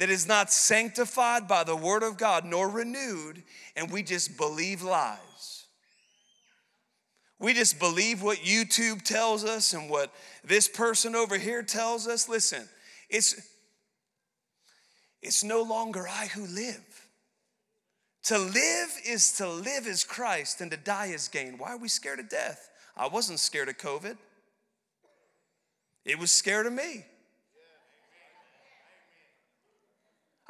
[0.00, 3.42] that is not sanctified by the word of God nor renewed,
[3.76, 5.66] and we just believe lies.
[7.38, 10.10] We just believe what YouTube tells us and what
[10.42, 12.30] this person over here tells us.
[12.30, 12.66] Listen,
[13.10, 13.34] it's,
[15.20, 17.06] it's no longer I who live.
[18.24, 21.58] To live is to live as Christ, and to die is gain.
[21.58, 22.70] Why are we scared of death?
[22.96, 24.16] I wasn't scared of COVID,
[26.06, 27.04] it was scared of me.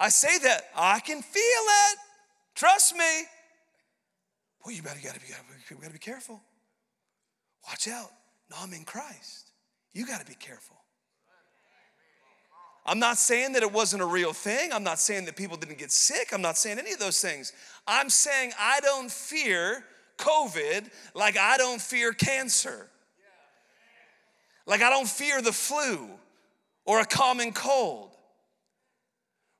[0.00, 1.98] I say that, I can feel it.
[2.54, 3.24] Trust me.
[4.64, 5.26] Well, you better gotta be,
[5.68, 6.40] you gotta be careful.
[7.68, 8.10] Watch out.
[8.50, 9.50] No, I'm in Christ.
[9.92, 10.76] You gotta be careful.
[12.86, 14.72] I'm not saying that it wasn't a real thing.
[14.72, 16.32] I'm not saying that people didn't get sick.
[16.32, 17.52] I'm not saying any of those things.
[17.86, 19.84] I'm saying I don't fear
[20.16, 22.88] COVID like I don't fear cancer.
[24.66, 26.08] Like I don't fear the flu
[26.86, 28.10] or a common cold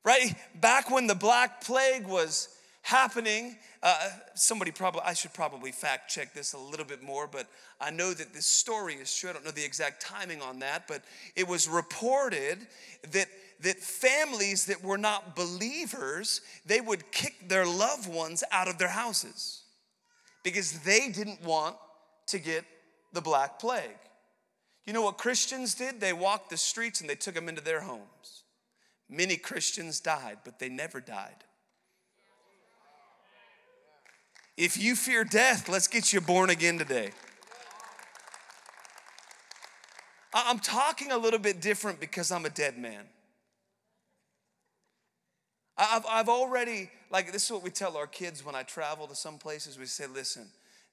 [0.05, 0.35] right?
[0.61, 2.49] Back when the Black Plague was
[2.83, 7.47] happening, uh, somebody probably, I should probably fact check this a little bit more, but
[7.81, 9.31] I know that this story is true.
[9.31, 11.03] I don't know the exact timing on that, but
[11.37, 12.59] it was reported
[13.13, 13.29] that
[13.63, 18.89] that families that were not believers they would kick their loved ones out of their
[18.89, 19.63] houses
[20.43, 21.77] because they didn't want
[22.27, 22.65] to get
[23.13, 23.99] the black plague
[24.87, 27.81] you know what christians did they walked the streets and they took them into their
[27.81, 28.40] homes
[29.11, 31.45] Many Christians died, but they never died.
[34.57, 37.11] If you fear death, let's get you born again today.
[40.33, 43.03] I'm talking a little bit different because I'm a dead man.
[45.77, 49.15] I've, I've already, like, this is what we tell our kids when I travel to
[49.17, 49.79] some places.
[49.79, 50.47] We say, listen,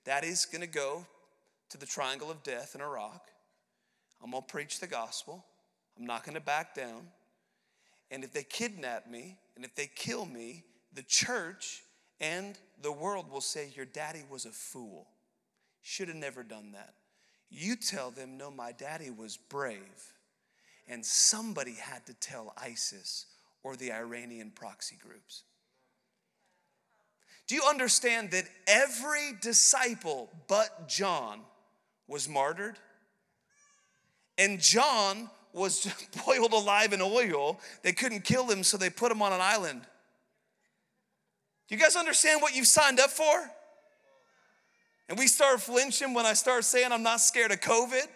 [0.05, 1.05] daddy's gonna go
[1.70, 3.28] to the triangle of death in Iraq.
[4.24, 5.45] I'm gonna preach the gospel.
[5.99, 7.09] I'm not gonna back down.
[8.12, 11.84] And if they kidnap me and if they kill me, the church
[12.20, 15.08] and the world will say, Your daddy was a fool.
[15.82, 16.93] Should have never done that.
[17.49, 20.14] You tell them, No, my daddy was brave.
[20.88, 23.26] And somebody had to tell ISIS
[23.62, 25.43] or the Iranian proxy groups.
[27.47, 31.41] Do you understand that every disciple but John
[32.08, 32.78] was martyred?
[34.38, 35.91] And John was
[36.26, 37.60] boiled alive in oil.
[37.82, 39.82] They couldn't kill him, so they put him on an island.
[41.68, 43.49] Do you guys understand what you've signed up for?
[45.10, 48.08] And we start flinching when I start saying I'm not scared of COVID.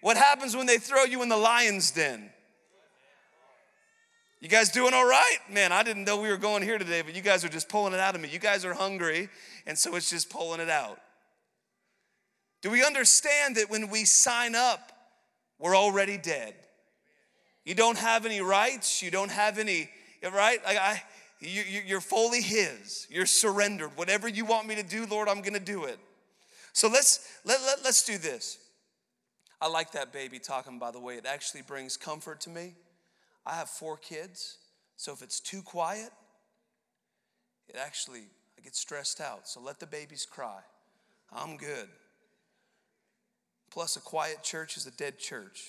[0.00, 2.30] What happens when they throw you in the lion's den?
[4.40, 5.38] You guys doing all right?
[5.50, 7.92] Man, I didn't know we were going here today, but you guys are just pulling
[7.92, 8.28] it out of me.
[8.28, 9.28] You guys are hungry,
[9.66, 11.00] and so it's just pulling it out.
[12.62, 14.92] Do we understand that when we sign up,
[15.58, 16.54] we're already dead?
[17.64, 19.90] You don't have any rights, you don't have any,
[20.22, 20.58] right?
[20.64, 21.02] Like I,
[21.40, 23.06] you, you're fully His.
[23.10, 23.90] You're surrendered.
[23.96, 25.98] Whatever you want me to do, Lord, I'm going to do it.
[26.72, 28.58] So let's let, let, let's do this.
[29.60, 31.16] I like that baby talking, by the way.
[31.16, 32.74] It actually brings comfort to me.
[33.44, 34.58] I have four kids,
[34.96, 36.10] so if it's too quiet,
[37.68, 38.24] it actually,
[38.56, 39.48] I get stressed out.
[39.48, 40.60] So let the babies cry.
[41.32, 41.88] I'm good.
[43.70, 45.64] Plus, a quiet church is a dead church.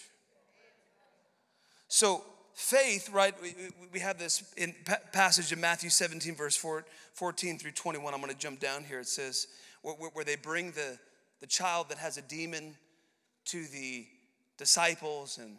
[1.88, 2.24] So,
[2.54, 3.34] faith, right?
[3.42, 3.56] We,
[3.92, 4.76] we have this in
[5.12, 8.14] passage in Matthew 17, verse 14 through 21.
[8.14, 9.00] I'm going to jump down here.
[9.00, 9.48] It says,
[9.82, 10.98] where, where they bring the,
[11.40, 12.76] the child that has a demon
[13.46, 14.06] to the
[14.58, 15.58] disciples and,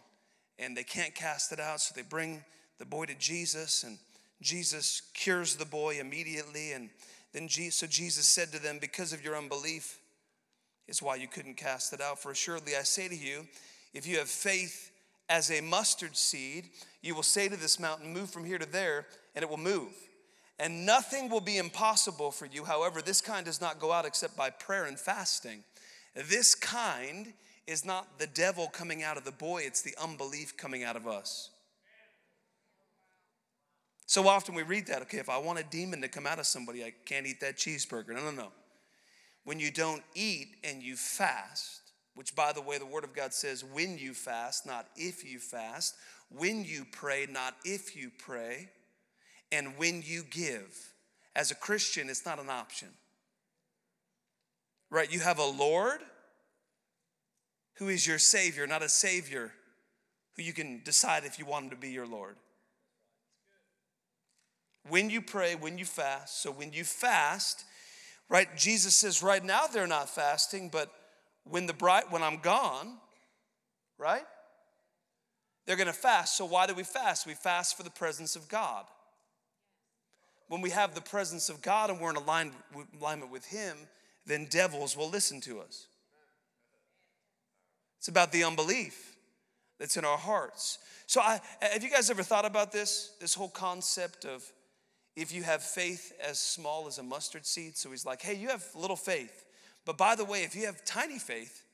[0.59, 1.81] and they can't cast it out.
[1.81, 2.45] So they bring
[2.79, 3.99] the boy to Jesus and
[4.43, 6.73] Jesus cures the boy immediately.
[6.73, 6.91] And
[7.33, 9.99] then Jesus, so Jesus said to them, Because of your unbelief
[10.91, 12.19] is why you couldn't cast it out.
[12.19, 13.47] For assuredly I say to you,
[13.95, 14.91] if you have faith
[15.29, 16.67] as a mustard seed,
[17.01, 19.93] you will say to this mountain, Move from here to there, and it will move.
[20.59, 22.65] And nothing will be impossible for you.
[22.65, 25.65] However, this kind does not go out except by prayer and fasting.
[26.15, 27.33] This kind
[27.67, 31.07] is not the devil coming out of the boy, it's the unbelief coming out of
[31.07, 31.51] us.
[34.07, 36.47] So often we read that, okay, if I want a demon to come out of
[36.47, 38.09] somebody, I can't eat that cheeseburger.
[38.09, 38.49] No, no, no.
[39.45, 41.81] When you don't eat and you fast,
[42.15, 45.39] which by the way, the Word of God says when you fast, not if you
[45.39, 45.95] fast,
[46.29, 48.69] when you pray, not if you pray,
[49.51, 50.95] and when you give.
[51.35, 52.89] As a Christian, it's not an option.
[54.91, 55.13] Right?
[55.13, 56.01] You have a Lord
[57.75, 59.53] who is your Savior, not a Savior
[60.37, 62.37] who you can decide if you want him to be your Lord.
[64.89, 67.65] When you pray, when you fast, so when you fast,
[68.31, 70.91] right, Jesus says, right now they're not fasting, but
[71.45, 72.97] when the bride, when I'm gone,
[73.99, 74.25] right?
[75.67, 76.37] They're gonna fast.
[76.37, 77.27] So why do we fast?
[77.27, 78.87] We fast for the presence of God.
[80.49, 83.77] When we have the presence of God and we're in alignment with Him,
[84.27, 85.87] then devils will listen to us.
[87.99, 89.15] It's about the unbelief
[89.79, 90.79] that's in our hearts.
[91.07, 93.13] So, I, have you guys ever thought about this?
[93.21, 94.45] This whole concept of
[95.17, 97.77] if you have faith as small as a mustard seed.
[97.77, 99.45] So, he's like, hey, you have little faith.
[99.85, 101.65] But by the way, if you have tiny faith,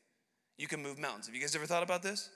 [0.58, 1.26] you can move mountains.
[1.26, 2.30] Have you guys ever thought about this?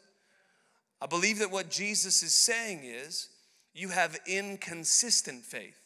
[1.01, 3.29] I believe that what Jesus is saying is
[3.75, 5.79] you have inconsistent faith.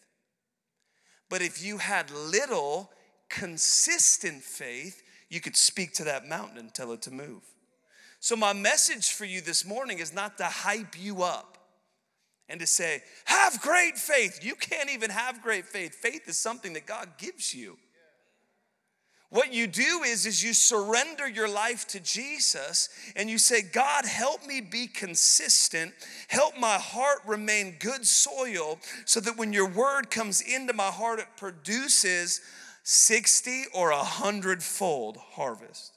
[1.31, 2.91] But if you had little
[3.29, 7.43] consistent faith, you could speak to that mountain and tell it to move.
[8.21, 11.54] So, my message for you this morning is not to hype you up
[12.49, 14.45] and to say, have great faith.
[14.45, 15.95] You can't even have great faith.
[15.95, 17.79] Faith is something that God gives you.
[19.31, 24.05] What you do is is you surrender your life to Jesus and you say, "God,
[24.05, 25.93] help me be consistent.
[26.29, 31.19] Help my heart remain good soil so that when your word comes into my heart
[31.19, 32.43] it produces
[32.85, 35.94] 60 or a hundredfold harvest."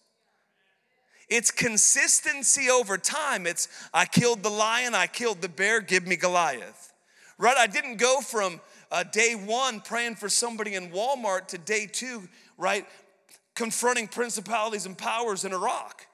[1.29, 3.45] It's consistency over time.
[3.45, 6.93] It's I killed the lion, I killed the bear, give me Goliath.
[7.37, 7.57] Right?
[7.57, 8.61] I didn't go from
[8.91, 12.85] uh, day one praying for somebody in Walmart to day two, right?
[13.55, 16.07] Confronting principalities and powers in Iraq.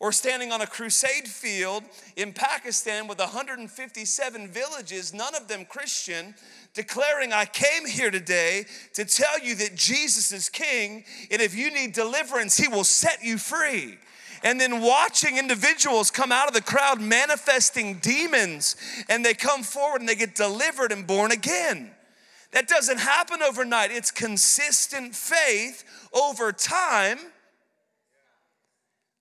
[0.00, 1.82] Or standing on a crusade field
[2.16, 6.34] in Pakistan with 157 villages, none of them Christian,
[6.74, 11.70] declaring, I came here today to tell you that Jesus is King, and if you
[11.70, 13.98] need deliverance, He will set you free.
[14.44, 18.76] And then watching individuals come out of the crowd manifesting demons,
[19.08, 21.90] and they come forward and they get delivered and born again.
[22.52, 25.82] That doesn't happen overnight, it's consistent faith
[26.12, 27.18] over time.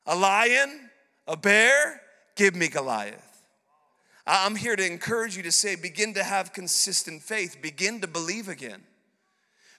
[0.05, 0.89] A lion,
[1.26, 2.01] a bear,
[2.36, 3.45] give me Goliath.
[4.28, 8.49] I'm here to encourage you to say, begin to have consistent faith, begin to believe
[8.49, 8.82] again.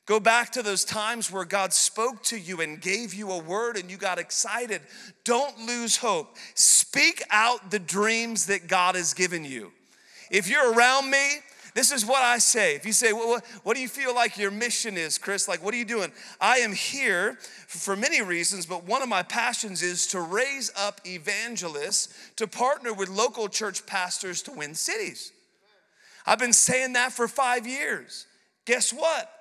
[0.06, 3.78] Go back to those times where God spoke to you and gave you a word
[3.78, 4.82] and you got excited.
[5.24, 6.36] Don't lose hope.
[6.54, 9.72] Speak out the dreams that God has given you.
[10.30, 11.38] If you're around me,
[11.74, 12.76] this is what I say.
[12.76, 15.48] If you say, well, what do you feel like your mission is, Chris?
[15.48, 16.12] Like, what are you doing?
[16.40, 21.00] I am here for many reasons, but one of my passions is to raise up
[21.04, 25.32] evangelists to partner with local church pastors to win cities.
[26.26, 28.26] I've been saying that for five years.
[28.66, 29.33] Guess what?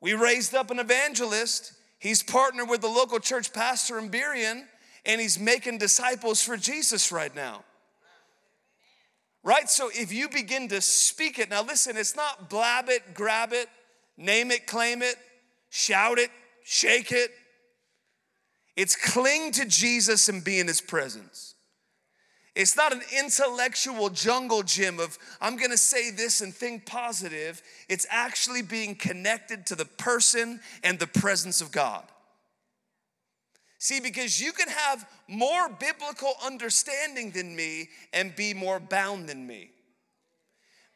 [0.00, 1.74] We raised up an evangelist.
[1.98, 4.64] He's partnered with the local church pastor in Burien,
[5.04, 7.64] and he's making disciples for Jesus right now.
[9.42, 9.68] Right?
[9.70, 13.68] So if you begin to speak it, now listen, it's not blab it, grab it,
[14.16, 15.16] name it, claim it,
[15.70, 16.30] shout it,
[16.62, 17.30] shake it.
[18.76, 21.49] It's cling to Jesus and be in his presence.
[22.60, 27.62] It's not an intellectual jungle gym of, I'm gonna say this and think positive.
[27.88, 32.04] It's actually being connected to the person and the presence of God.
[33.78, 39.46] See, because you can have more biblical understanding than me and be more bound than
[39.46, 39.70] me.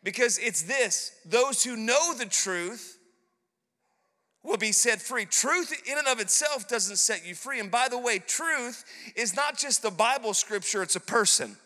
[0.03, 2.94] Because it's this those who know the truth
[4.45, 5.25] will be set free.
[5.25, 7.59] Truth in and of itself doesn't set you free.
[7.59, 8.85] And by the way, truth
[9.17, 11.57] is not just the Bible scripture, it's a person.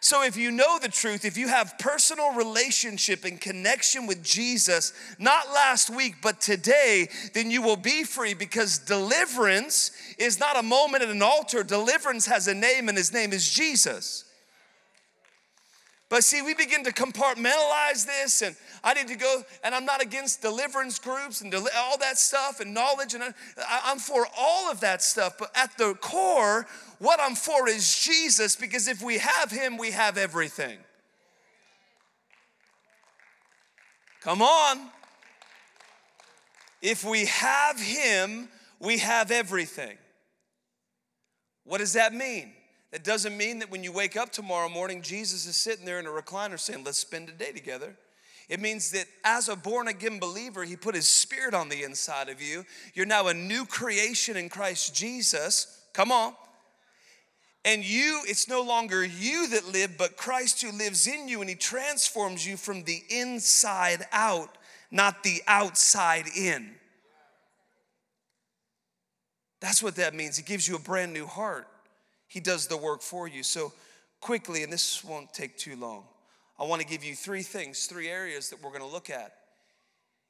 [0.00, 4.92] So if you know the truth, if you have personal relationship and connection with Jesus,
[5.18, 10.62] not last week, but today, then you will be free because deliverance is not a
[10.62, 11.64] moment at an altar.
[11.64, 14.25] Deliverance has a name, and his name is Jesus.
[16.08, 18.54] But see, we begin to compartmentalize this, and
[18.84, 22.60] I need to go, and I'm not against deliverance groups and deli- all that stuff
[22.60, 25.36] and knowledge, and uh, I, I'm for all of that stuff.
[25.36, 26.66] But at the core,
[27.00, 30.78] what I'm for is Jesus, because if we have Him, we have everything.
[34.20, 34.90] Come on.
[36.82, 38.48] If we have Him,
[38.78, 39.98] we have everything.
[41.64, 42.52] What does that mean?
[42.92, 46.06] It doesn't mean that when you wake up tomorrow morning, Jesus is sitting there in
[46.06, 47.96] a recliner saying, Let's spend a day together.
[48.48, 52.28] It means that as a born again believer, He put His Spirit on the inside
[52.28, 52.64] of you.
[52.94, 55.84] You're now a new creation in Christ Jesus.
[55.92, 56.34] Come on.
[57.64, 61.50] And you, it's no longer you that live, but Christ who lives in you, and
[61.50, 64.56] He transforms you from the inside out,
[64.92, 66.70] not the outside in.
[69.60, 70.36] That's what that means.
[70.36, 71.66] He gives you a brand new heart.
[72.36, 73.42] He does the work for you.
[73.42, 73.72] So,
[74.20, 76.04] quickly, and this won't take too long,
[76.60, 79.32] I want to give you three things, three areas that we're going to look at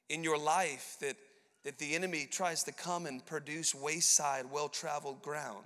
[0.08, 1.16] in your life that,
[1.64, 5.64] that the enemy tries to come and produce wayside, well traveled ground.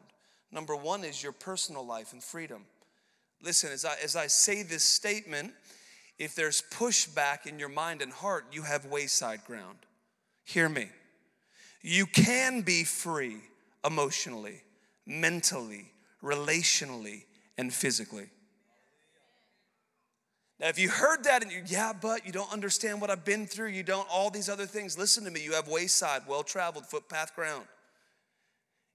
[0.51, 2.65] Number one is your personal life and freedom.
[3.43, 5.53] Listen, as I, as I say this statement,
[6.19, 9.77] if there's pushback in your mind and heart, you have wayside ground.
[10.45, 10.89] Hear me.
[11.83, 13.43] You can be free
[13.85, 14.63] emotionally,
[15.05, 17.25] mentally, relationally,
[17.57, 18.31] and physically.
[20.59, 23.47] Now, if you heard that and you, yeah, but you don't understand what I've been
[23.47, 25.43] through, you don't, all these other things, listen to me.
[25.43, 27.65] You have wayside, well traveled, footpath ground.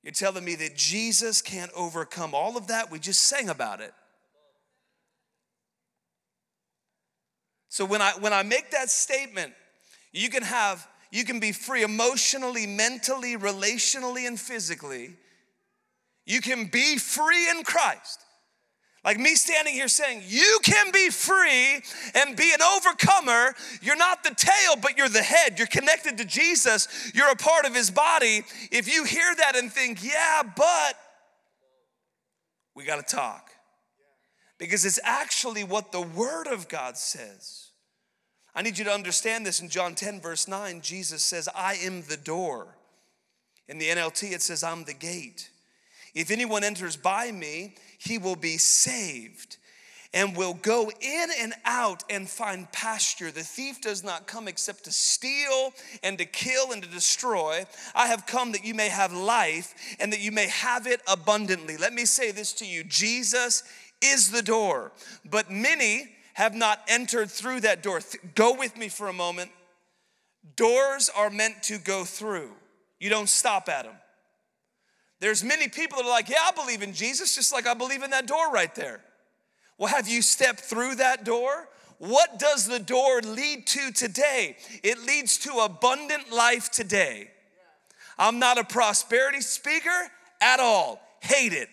[0.04, 2.92] You're telling me that Jesus can't overcome all of that?
[2.92, 3.94] We just sang about it.
[7.70, 9.54] So when I when I make that statement,
[10.14, 15.16] you can have you can be free emotionally, mentally, relationally, and physically
[16.26, 18.22] you can be free in Christ.
[19.06, 21.80] Like me standing here saying, you can be free
[22.16, 23.54] and be an overcomer.
[23.84, 25.60] You're not the tail, but you're the head.
[25.60, 27.12] You're connected to Jesus.
[27.14, 28.44] You're a part of his body.
[28.72, 30.96] If you hear that and think, yeah, but
[32.74, 33.52] we got to talk.
[34.58, 37.70] Because it's actually what the Word of God says.
[38.56, 40.82] I need you to understand this in John 10, verse 9.
[40.82, 42.76] Jesus says, I am the door.
[43.68, 45.52] In the NLT, it says, I'm the gate.
[46.16, 49.58] If anyone enters by me, he will be saved
[50.14, 53.32] and will go in and out and find pasture.
[53.32, 57.66] The thief does not come except to steal and to kill and to destroy.
[57.94, 61.76] I have come that you may have life and that you may have it abundantly.
[61.76, 63.64] Let me say this to you Jesus
[64.02, 64.94] is the door,
[65.30, 68.00] but many have not entered through that door.
[68.36, 69.52] Go with me for a moment.
[70.56, 72.52] Doors are meant to go through,
[73.00, 73.96] you don't stop at them.
[75.26, 78.04] There's many people that are like, yeah, I believe in Jesus, just like I believe
[78.04, 79.02] in that door right there.
[79.80, 81.68] Well, have you stepped through that door?
[81.98, 84.56] What does the door lead to today?
[84.84, 87.32] It leads to abundant life today.
[88.20, 90.12] I'm not a prosperity speaker
[90.42, 91.70] at all, hate it.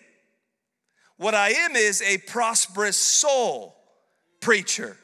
[1.18, 3.76] What I am is a prosperous soul
[4.40, 4.96] preacher.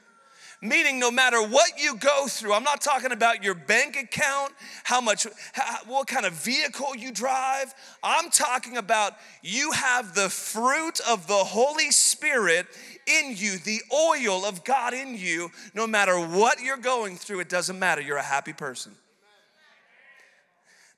[0.60, 4.52] Meaning, no matter what you go through, I'm not talking about your bank account,
[4.82, 7.72] how much, how, what kind of vehicle you drive.
[8.02, 12.66] I'm talking about you have the fruit of the Holy Spirit
[13.06, 15.50] in you, the oil of God in you.
[15.74, 18.00] No matter what you're going through, it doesn't matter.
[18.00, 18.96] You're a happy person.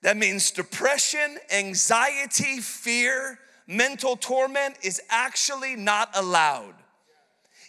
[0.03, 6.75] That means depression, anxiety, fear, mental torment is actually not allowed.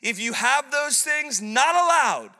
[0.02, 2.32] If you have those things, not allowed.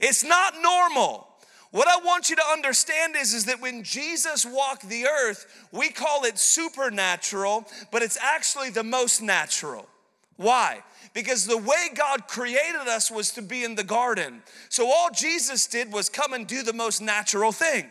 [0.00, 1.28] It's not normal.
[1.70, 5.90] What I want you to understand is, is that when Jesus walked the earth, we
[5.90, 9.88] call it supernatural, but it's actually the most natural.
[10.36, 10.82] Why?
[11.14, 14.42] Because the way God created us was to be in the garden.
[14.68, 17.88] So all Jesus did was come and do the most natural thing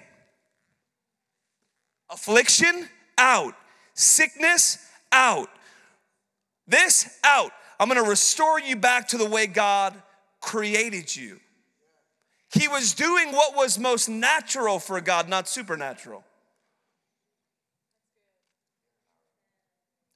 [2.09, 2.87] affliction
[3.17, 3.55] out,
[3.95, 4.77] sickness
[5.11, 5.49] out,
[6.67, 7.51] this out.
[7.83, 9.93] I'm gonna restore you back to the way God
[10.39, 11.37] created you.
[12.49, 16.23] He was doing what was most natural for God, not supernatural.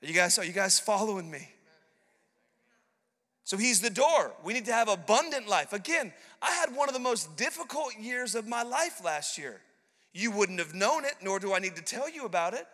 [0.02, 1.50] Are you guys, are you guys following me?
[3.44, 4.32] So he's the door.
[4.46, 5.74] We need to have abundant life.
[5.74, 9.60] Again, I had one of the most difficult years of my life last year.
[10.14, 12.66] You wouldn't have known it, nor do I need to tell you about it.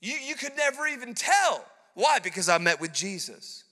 [0.00, 1.66] You, you could never even tell.
[1.94, 2.18] Why?
[2.18, 3.64] Because I met with Jesus.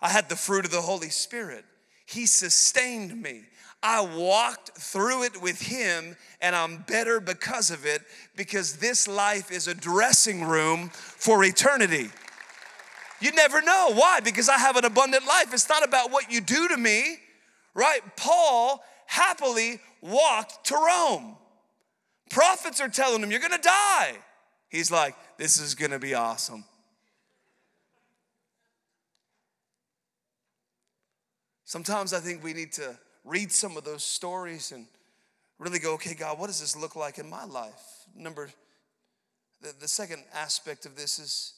[0.00, 1.64] I had the fruit of the Holy Spirit.
[2.06, 3.42] He sustained me.
[3.82, 8.02] I walked through it with Him, and I'm better because of it,
[8.34, 12.10] because this life is a dressing room for eternity.
[13.20, 13.92] You never know.
[13.94, 14.20] Why?
[14.20, 15.52] Because I have an abundant life.
[15.52, 17.16] It's not about what you do to me,
[17.74, 18.00] right?
[18.16, 21.36] Paul happily walked to Rome.
[22.30, 24.14] Prophets are telling him, You're gonna die.
[24.68, 26.64] He's like, This is gonna be awesome.
[31.74, 34.86] Sometimes I think we need to read some of those stories and
[35.58, 38.06] really go, okay, God, what does this look like in my life?
[38.14, 38.48] Number,
[39.60, 41.54] the, the second aspect of this is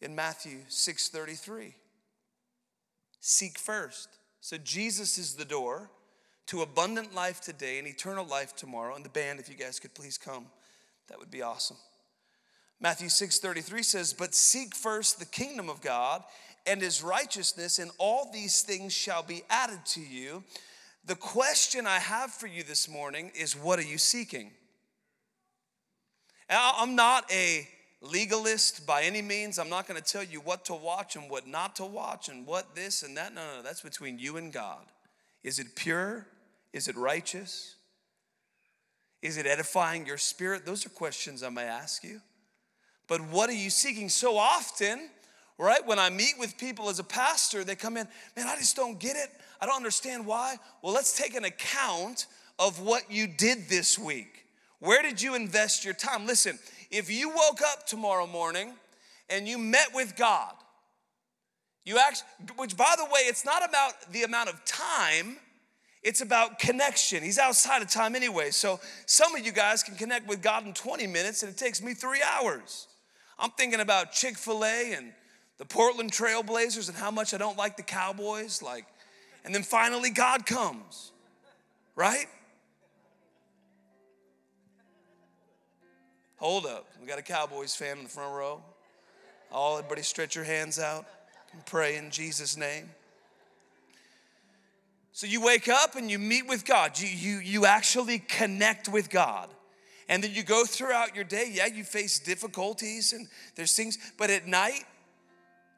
[0.00, 1.74] in Matthew 6:33.
[3.20, 4.08] Seek first.
[4.40, 5.88] So Jesus is the door
[6.46, 8.96] to abundant life today and eternal life tomorrow.
[8.96, 10.46] And the band, if you guys could please come,
[11.06, 11.76] that would be awesome.
[12.80, 16.24] Matthew 6:33 says, "But seek first the kingdom of God
[16.70, 20.44] and his righteousness, and all these things shall be added to you.
[21.04, 24.52] The question I have for you this morning is what are you seeking?
[26.48, 27.66] I'm not a
[28.00, 29.58] legalist by any means.
[29.58, 32.46] I'm not going to tell you what to watch and what not to watch and
[32.46, 33.34] what this and that.
[33.34, 33.62] No, no, no.
[33.62, 34.84] That's between you and God.
[35.42, 36.28] Is it pure?
[36.72, 37.74] Is it righteous?
[39.22, 40.64] Is it edifying your spirit?
[40.64, 42.20] Those are questions I may ask you.
[43.08, 44.08] But what are you seeking?
[44.08, 45.10] So often,
[45.60, 45.86] right?
[45.86, 48.98] When I meet with people as a pastor, they come in, man, I just don't
[48.98, 49.28] get it.
[49.60, 50.56] I don't understand why.
[50.82, 52.26] Well, let's take an account
[52.58, 54.46] of what you did this week.
[54.78, 56.26] Where did you invest your time?
[56.26, 56.58] Listen,
[56.90, 58.72] if you woke up tomorrow morning
[59.28, 60.54] and you met with God,
[61.84, 62.24] you act,
[62.56, 65.36] which by the way, it's not about the amount of time,
[66.02, 67.22] it's about connection.
[67.22, 68.50] He's outside of time anyway.
[68.50, 71.82] So some of you guys can connect with God in 20 minutes and it takes
[71.82, 72.86] me three hours.
[73.38, 75.12] I'm thinking about Chick fil A and
[75.60, 78.62] the Portland Trailblazers and how much I don't like the Cowboys.
[78.62, 78.86] Like,
[79.44, 81.12] and then finally God comes,
[81.94, 82.24] right?
[86.38, 86.86] Hold up.
[86.98, 88.62] We got a Cowboys fan in the front row.
[89.52, 91.04] All everybody stretch your hands out
[91.52, 92.88] and pray in Jesus' name.
[95.12, 96.98] So you wake up and you meet with God.
[96.98, 99.50] You, you, you actually connect with God.
[100.08, 101.50] And then you go throughout your day.
[101.52, 104.84] Yeah, you face difficulties and there's things, but at night,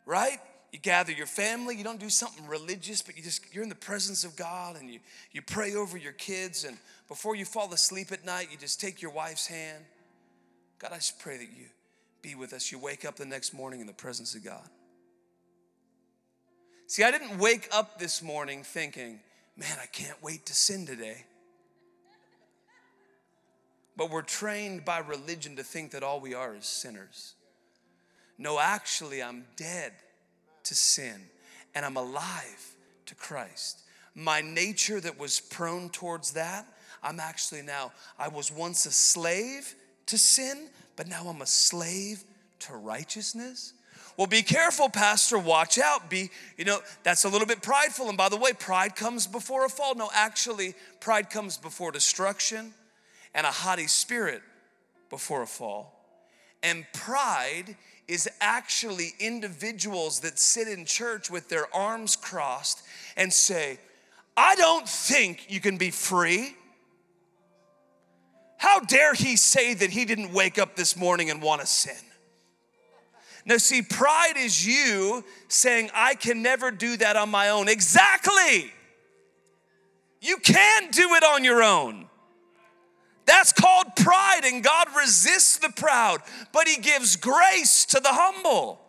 [0.06, 0.38] right?
[0.72, 3.74] You gather your family, you don't do something religious, but you just you're in the
[3.74, 5.00] presence of God and you
[5.30, 6.78] you pray over your kids and
[7.08, 9.84] before you fall asleep at night, you just take your wife's hand.
[10.78, 11.66] God, I just pray that you
[12.22, 12.72] be with us.
[12.72, 14.66] You wake up the next morning in the presence of God.
[16.86, 19.20] See, I didn't wake up this morning thinking,
[19.56, 21.26] man, I can't wait to sin today.
[23.96, 27.34] But we're trained by religion to think that all we are is sinners.
[28.42, 29.92] No, actually, I'm dead
[30.64, 31.14] to sin
[31.76, 32.74] and I'm alive
[33.06, 33.82] to Christ.
[34.16, 36.66] My nature that was prone towards that,
[37.04, 39.76] I'm actually now, I was once a slave
[40.06, 42.24] to sin, but now I'm a slave
[42.60, 43.74] to righteousness?
[44.16, 45.38] Well, be careful, Pastor.
[45.38, 46.10] Watch out.
[46.10, 48.08] Be, you know, that's a little bit prideful.
[48.08, 49.94] And by the way, pride comes before a fall.
[49.94, 52.74] No, actually, pride comes before destruction
[53.34, 54.42] and a haughty spirit
[55.10, 55.98] before a fall.
[56.62, 57.76] And pride
[58.12, 62.82] is actually individuals that sit in church with their arms crossed
[63.16, 63.78] and say,
[64.36, 66.54] I don't think you can be free.
[68.58, 71.96] How dare he say that he didn't wake up this morning and want to sin?
[73.46, 77.66] Now, see, pride is you saying, I can never do that on my own.
[77.66, 78.72] Exactly.
[80.20, 82.08] You can't do it on your own.
[83.24, 86.20] That's called pride, and God resists the proud,
[86.52, 88.80] but He gives grace to the humble.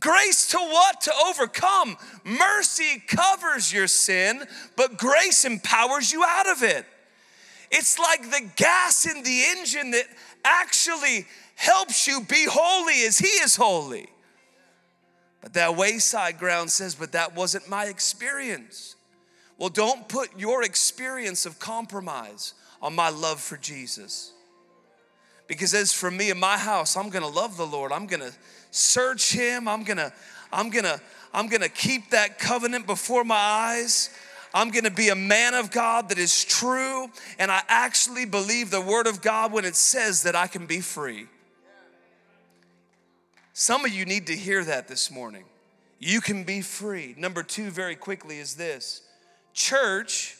[0.00, 1.00] Grace to what?
[1.02, 1.96] To overcome.
[2.24, 4.44] Mercy covers your sin,
[4.76, 6.84] but grace empowers you out of it.
[7.70, 10.06] It's like the gas in the engine that
[10.44, 14.08] actually helps you be holy as He is holy.
[15.40, 18.96] But that wayside ground says, but that wasn't my experience.
[19.58, 24.32] Well, don't put your experience of compromise on my love for Jesus.
[25.46, 27.92] Because as for me and my house, I'm gonna love the Lord.
[27.92, 28.32] I'm gonna
[28.70, 29.68] search Him.
[29.68, 30.12] I'm gonna,
[30.52, 31.00] I'm gonna,
[31.32, 34.10] I'm gonna keep that covenant before my eyes.
[34.54, 37.08] I'm gonna be a man of God that is true,
[37.38, 40.80] and I actually believe the word of God when it says that I can be
[40.80, 41.26] free.
[43.54, 45.44] Some of you need to hear that this morning.
[45.98, 47.14] You can be free.
[47.16, 49.02] Number two, very quickly, is this
[49.52, 50.36] church,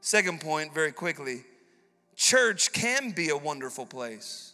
[0.00, 1.44] second point, very quickly,
[2.22, 4.52] church can be a wonderful place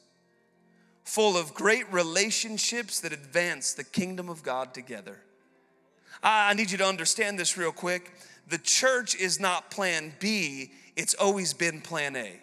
[1.05, 5.19] full of great relationships that advance the kingdom of God together.
[6.23, 8.13] I need you to understand this real quick.
[8.49, 12.41] The church is not plan B, it's always been plan A.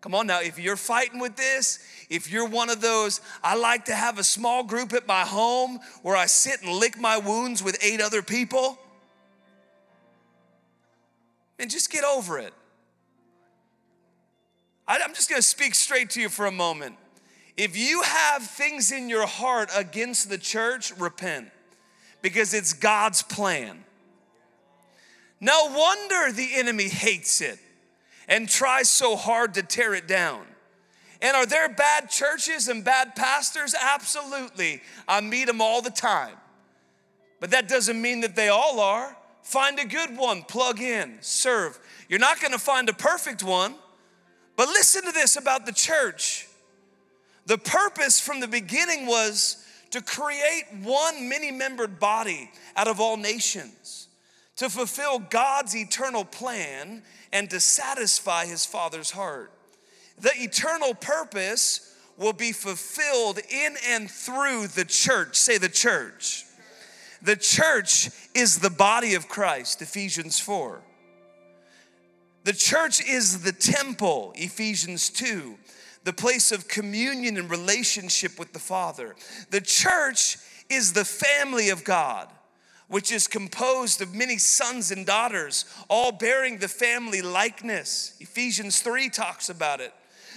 [0.00, 1.78] Come on now, if you're fighting with this,
[2.10, 5.78] if you're one of those, I like to have a small group at my home
[6.02, 8.76] where I sit and lick my wounds with eight other people,
[11.60, 12.52] and just get over it.
[14.86, 16.96] I'm just gonna speak straight to you for a moment.
[17.56, 21.50] If you have things in your heart against the church, repent
[22.22, 23.84] because it's God's plan.
[25.40, 27.58] No wonder the enemy hates it
[28.28, 30.46] and tries so hard to tear it down.
[31.20, 33.74] And are there bad churches and bad pastors?
[33.80, 34.82] Absolutely.
[35.06, 36.36] I meet them all the time.
[37.40, 39.16] But that doesn't mean that they all are.
[39.42, 41.78] Find a good one, plug in, serve.
[42.08, 43.74] You're not gonna find a perfect one,
[44.56, 46.48] but listen to this about the church.
[47.46, 53.16] The purpose from the beginning was to create one many membered body out of all
[53.16, 54.08] nations,
[54.56, 59.52] to fulfill God's eternal plan and to satisfy his Father's heart.
[60.18, 65.36] The eternal purpose will be fulfilled in and through the church.
[65.36, 66.44] Say the church.
[67.22, 70.80] The church is the body of Christ, Ephesians 4.
[72.44, 75.56] The church is the temple, Ephesians 2,
[76.04, 79.14] the place of communion and relationship with the Father.
[79.50, 80.38] The church
[80.68, 82.28] is the family of God
[82.92, 88.14] which is composed of many sons and daughters, all bearing the family likeness.
[88.20, 89.94] Ephesians 3 talks about it.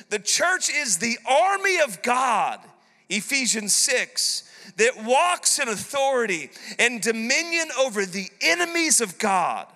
[0.09, 2.61] The church is the army of God,
[3.09, 6.49] Ephesians 6, that walks in authority
[6.79, 9.67] and dominion over the enemies of God.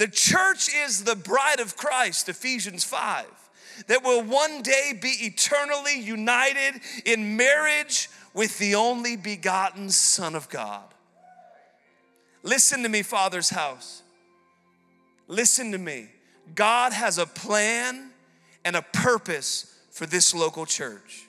[0.00, 3.26] The church is the bride of Christ, Ephesians 5,
[3.88, 10.48] that will one day be eternally united in marriage with the only begotten Son of
[10.48, 10.84] God.
[12.42, 14.02] Listen to me, Father's house.
[15.28, 16.08] Listen to me.
[16.54, 18.08] God has a plan
[18.64, 21.26] and a purpose for this local church.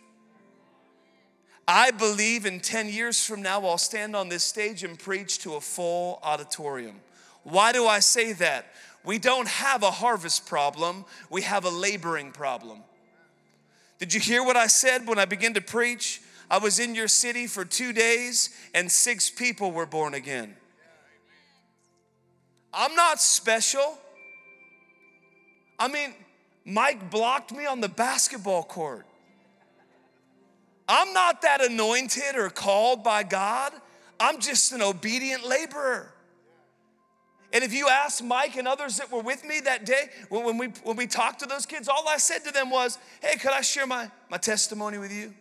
[1.68, 5.56] I believe in 10 years from now, I'll stand on this stage and preach to
[5.56, 7.02] a full auditorium.
[7.44, 8.68] Why do I say that?
[9.04, 12.84] We don't have a harvest problem, we have a laboring problem.
[13.98, 16.22] Did you hear what I said when I began to preach?
[16.50, 20.56] I was in your city for two days and six people were born again.
[22.74, 23.98] I'm not special.
[25.80, 26.14] I mean,
[26.66, 29.06] Mike blocked me on the basketball court.
[30.88, 33.72] I'm not that anointed or called by God.
[34.20, 36.14] I'm just an obedient laborer.
[37.54, 40.68] And if you ask Mike and others that were with me that day, when we,
[40.84, 43.62] when we talked to those kids, all I said to them was, Hey, could I
[43.62, 45.34] share my, my testimony with you?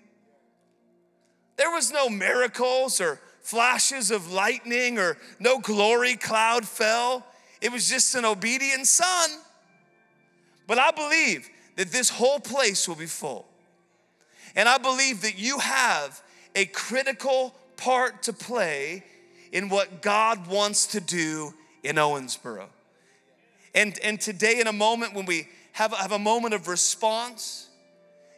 [1.57, 7.25] There was no miracles or flashes of lightning or no glory cloud fell.
[7.61, 9.31] It was just an obedient son.
[10.67, 13.47] But I believe that this whole place will be full.
[14.57, 16.23] And I believe that you have
[16.57, 19.05] a critical part to play
[19.53, 22.67] in what God wants to do in Owensboro.
[23.75, 27.69] And, and today, in a moment when we have, have a moment of response,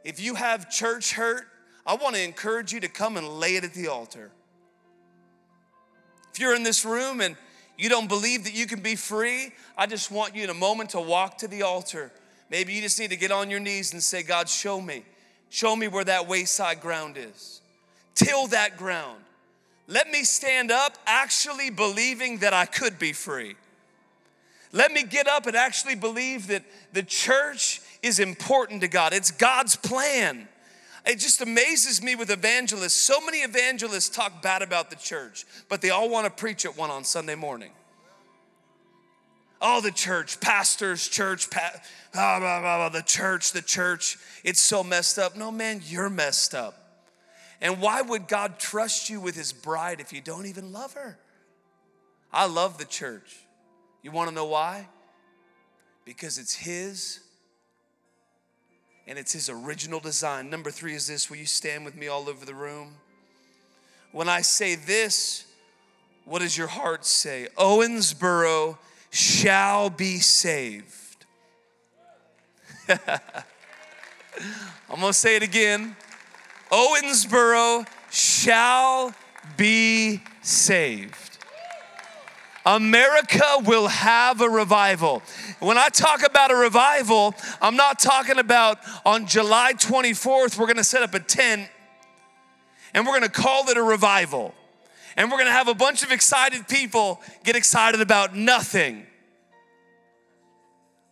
[0.05, 1.45] if you have church hurt,
[1.87, 4.31] I want to encourage you to come and lay it at the altar.
[6.33, 7.37] If you're in this room and
[7.77, 10.91] you don't believe that you can be free, I just want you in a moment
[10.91, 12.13] to walk to the altar.
[12.51, 15.05] Maybe you just need to get on your knees and say, God, show me.
[15.49, 17.61] Show me where that wayside ground is.
[18.15, 19.23] Till that ground.
[19.89, 23.57] Let me stand up actually believing that I could be free.
[24.73, 29.13] Let me get up and actually believe that the church is important to God.
[29.13, 30.49] It's God's plan.
[31.05, 32.95] It just amazes me with evangelists.
[32.95, 36.77] So many evangelists talk bad about the church, but they all want to preach at
[36.77, 37.71] one on Sunday morning.
[39.61, 41.81] Oh, the church, pastors, church, pa-
[42.13, 44.17] blah, blah, blah, the church, the church.
[44.43, 45.37] It's so messed up.
[45.37, 46.82] No, man, you're messed up.
[47.63, 51.17] And why would God trust you with his bride if you don't even love her?
[52.33, 53.37] I love the church.
[54.03, 54.89] You want to know why?
[56.05, 57.21] Because it's his
[59.07, 60.51] and it's his original design.
[60.51, 62.95] Number three is this will you stand with me all over the room?
[64.11, 65.47] When I say this,
[66.25, 67.47] what does your heart say?
[67.57, 68.77] Owensboro
[69.11, 71.27] shall be saved.
[72.89, 72.99] I'm
[74.91, 75.95] gonna say it again.
[76.73, 79.15] Owensboro shall
[79.59, 81.39] be saved.
[82.65, 85.23] America will have a revival.
[85.59, 90.85] When I talk about a revival, I'm not talking about on July 24th, we're gonna
[90.85, 91.69] set up a tent
[92.95, 94.55] and we're gonna call it a revival.
[95.17, 99.07] And we're gonna have a bunch of excited people get excited about nothing.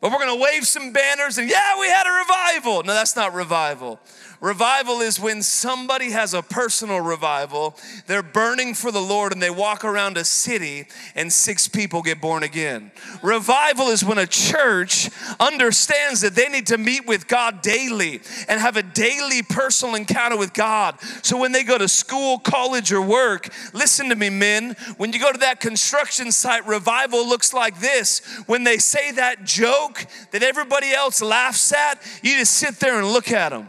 [0.01, 2.83] But we're gonna wave some banners and yeah, we had a revival.
[2.85, 4.01] No, that's not revival.
[4.41, 7.77] Revival is when somebody has a personal revival,
[8.07, 12.23] they're burning for the Lord and they walk around a city and six people get
[12.23, 12.91] born again.
[13.23, 18.59] Revival is when a church understands that they need to meet with God daily and
[18.59, 20.99] have a daily personal encounter with God.
[21.23, 25.21] So when they go to school, college, or work, listen to me, men, when you
[25.21, 28.21] go to that construction site, revival looks like this.
[28.47, 33.07] When they say that joke that everybody else laughs at, you just sit there and
[33.07, 33.69] look at them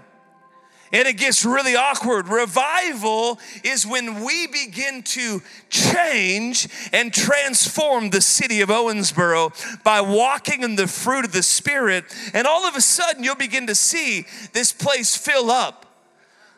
[0.94, 2.28] and it gets really awkward.
[2.28, 10.64] Revival is when we begin to change and transform the city of Owensboro by walking
[10.64, 14.26] in the fruit of the Spirit, and all of a sudden you'll begin to see
[14.54, 15.86] this place fill up.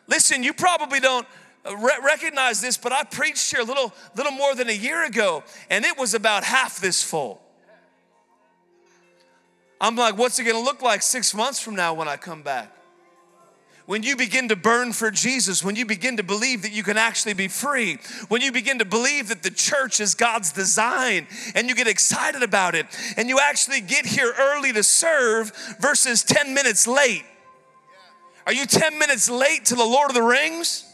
[0.06, 1.26] Listen, you probably don't
[2.02, 5.84] recognize this, but I preached here a little, little more than a year ago, and
[5.84, 7.40] it was about half this full.
[9.80, 12.70] I'm like, what's it gonna look like six months from now when I come back?
[13.86, 16.96] When you begin to burn for Jesus, when you begin to believe that you can
[16.96, 21.68] actually be free, when you begin to believe that the church is God's design and
[21.68, 26.54] you get excited about it and you actually get here early to serve versus 10
[26.54, 27.24] minutes late.
[28.46, 30.90] Are you 10 minutes late to the Lord of the Rings?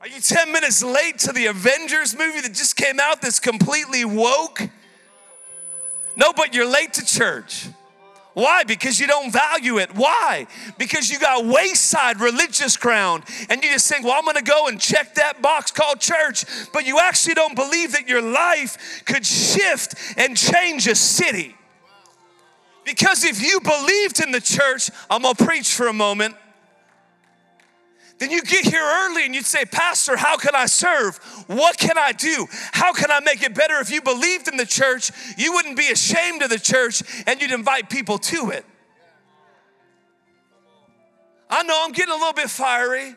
[0.00, 4.04] Are you 10 minutes late to the Avengers movie that just came out that's completely
[4.04, 4.60] woke?
[6.14, 7.68] No, but you're late to church.
[8.36, 8.64] Why?
[8.64, 9.94] Because you don't value it.
[9.94, 10.46] Why?
[10.76, 14.78] Because you got wayside religious ground and you just think, well, I'm gonna go and
[14.78, 19.94] check that box called church, but you actually don't believe that your life could shift
[20.18, 21.56] and change a city.
[22.84, 26.34] Because if you believed in the church, I'm gonna preach for a moment
[28.18, 31.18] then you get here early and you'd say, Pastor, how can I serve?
[31.48, 32.46] What can I do?
[32.72, 33.78] How can I make it better?
[33.78, 37.50] If you believed in the church, you wouldn't be ashamed of the church and you'd
[37.50, 38.64] invite people to it.
[41.50, 43.14] I know I'm getting a little bit fiery.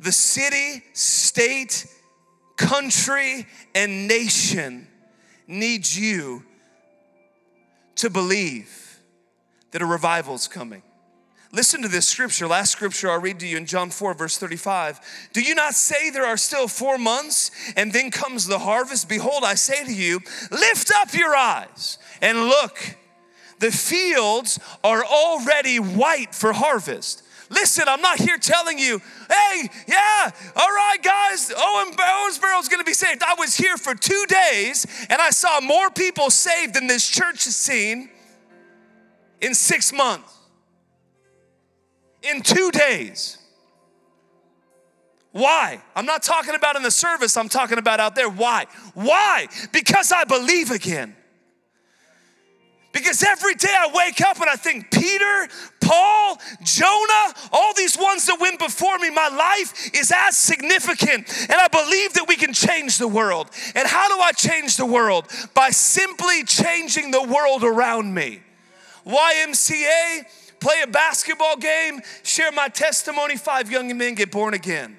[0.00, 1.86] The city, state,
[2.56, 4.88] country, and nation
[5.46, 6.44] needs you
[7.96, 8.81] to believe
[9.72, 10.82] that a revival is coming.
[11.54, 12.46] Listen to this scripture.
[12.46, 15.28] Last scripture I'll read to you in John 4, verse 35.
[15.34, 19.06] Do you not say there are still four months and then comes the harvest?
[19.06, 20.20] Behold, I say to you,
[20.50, 22.96] lift up your eyes and look.
[23.58, 27.22] The fields are already white for harvest.
[27.50, 28.98] Listen, I'm not here telling you,
[29.28, 33.22] hey, yeah, all right, guys, Owen Owensboro's gonna be saved.
[33.22, 37.44] I was here for two days and I saw more people saved than this church
[37.44, 38.08] has seen
[39.42, 40.34] in six months,
[42.22, 43.36] in two days.
[45.32, 45.82] Why?
[45.96, 48.30] I'm not talking about in the service, I'm talking about out there.
[48.30, 48.66] Why?
[48.94, 49.48] Why?
[49.72, 51.16] Because I believe again.
[52.92, 55.48] Because every day I wake up and I think, Peter,
[55.80, 61.26] Paul, Jonah, all these ones that went before me, my life is as significant.
[61.48, 63.48] And I believe that we can change the world.
[63.74, 65.26] And how do I change the world?
[65.54, 68.42] By simply changing the world around me.
[69.06, 70.24] YMCA,
[70.60, 74.96] play a basketball game, share my testimony, five young men get born again.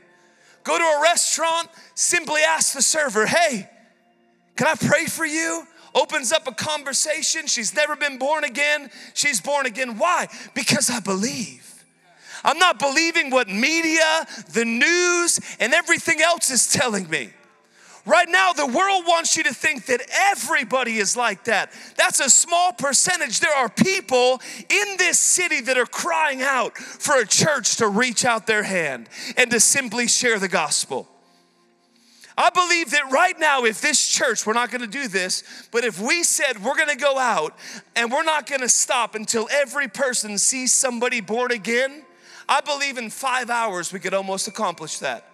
[0.63, 3.69] Go to a restaurant, simply ask the server, hey,
[4.55, 5.65] can I pray for you?
[5.95, 7.47] Opens up a conversation.
[7.47, 8.89] She's never been born again.
[9.13, 9.97] She's born again.
[9.97, 10.27] Why?
[10.55, 11.83] Because I believe.
[12.43, 17.29] I'm not believing what media, the news, and everything else is telling me.
[18.05, 21.71] Right now, the world wants you to think that everybody is like that.
[21.95, 23.39] That's a small percentage.
[23.39, 28.25] There are people in this city that are crying out for a church to reach
[28.25, 31.07] out their hand and to simply share the gospel.
[32.37, 35.99] I believe that right now, if this church, we're not gonna do this, but if
[36.01, 37.55] we said we're gonna go out
[37.95, 42.03] and we're not gonna stop until every person sees somebody born again,
[42.49, 45.25] I believe in five hours we could almost accomplish that.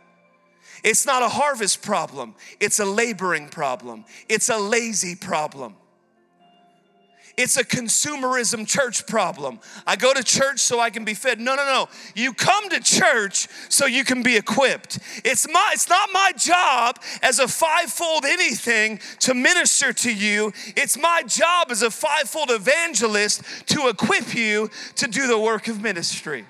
[0.84, 5.76] It's not a harvest problem, it's a laboring problem, it's a lazy problem.
[7.40, 9.62] It's a consumerism church problem.
[9.88, 11.40] I go to church so I can be fed.
[11.40, 11.88] No, no, no.
[12.14, 15.00] You come to church so you can be equipped.
[15.24, 20.52] It's my it's not my job as a fivefold anything to minister to you.
[20.76, 25.82] It's my job as a fivefold evangelist to equip you to do the work of
[25.82, 26.46] ministry.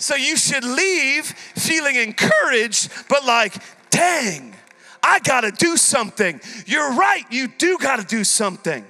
[0.00, 3.54] So you should leave feeling encouraged, but like,
[3.90, 4.54] dang,
[5.02, 6.40] I gotta do something.
[6.66, 8.84] You're right, you do gotta do something.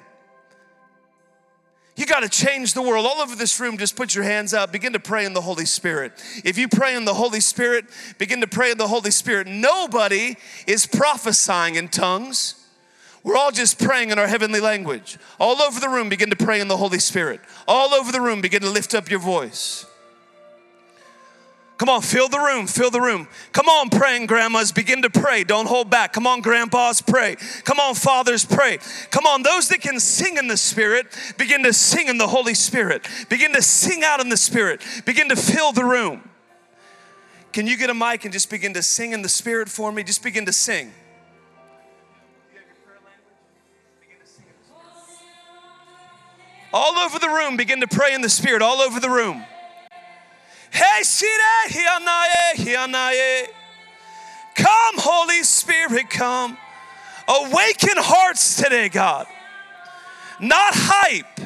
[1.97, 3.05] You got to change the world.
[3.05, 4.73] All over this room, just put your hands out.
[4.73, 6.13] Begin to pray in the Holy Spirit.
[6.47, 7.85] If you pray in the Holy Spirit,
[8.17, 9.47] begin to pray in the Holy Spirit.
[9.47, 10.37] Nobody
[10.67, 12.55] is prophesying in tongues.
[13.23, 15.19] We're all just praying in our heavenly language.
[15.39, 17.43] All over the room, begin to pray in the Holy Spirit.
[17.69, 19.85] All over the room, begin to lift up your voice.
[21.81, 23.27] Come on, fill the room, fill the room.
[23.53, 25.45] Come on, praying grandmas, begin to pray.
[25.45, 26.13] Don't hold back.
[26.13, 27.37] Come on, grandpas, pray.
[27.65, 28.81] Come on, fathers, pray.
[29.11, 31.07] Come on, those that can sing in the Spirit,
[31.39, 33.09] begin to sing in the Holy Spirit.
[33.31, 34.83] Begin to sing out in the Spirit.
[35.07, 36.29] Begin to fill the room.
[37.55, 40.03] Can you get a mic and just begin to sing in the Spirit for me?
[40.03, 40.93] Just begin to sing.
[46.75, 49.47] All over the room, begin to pray in the Spirit, all over the room.
[50.71, 53.47] Hey, Shire, Hianaye, Hianaye.
[54.55, 56.57] Come, Holy Spirit, come.
[57.29, 59.27] Awaken hearts today, God.
[60.41, 61.41] Not hype,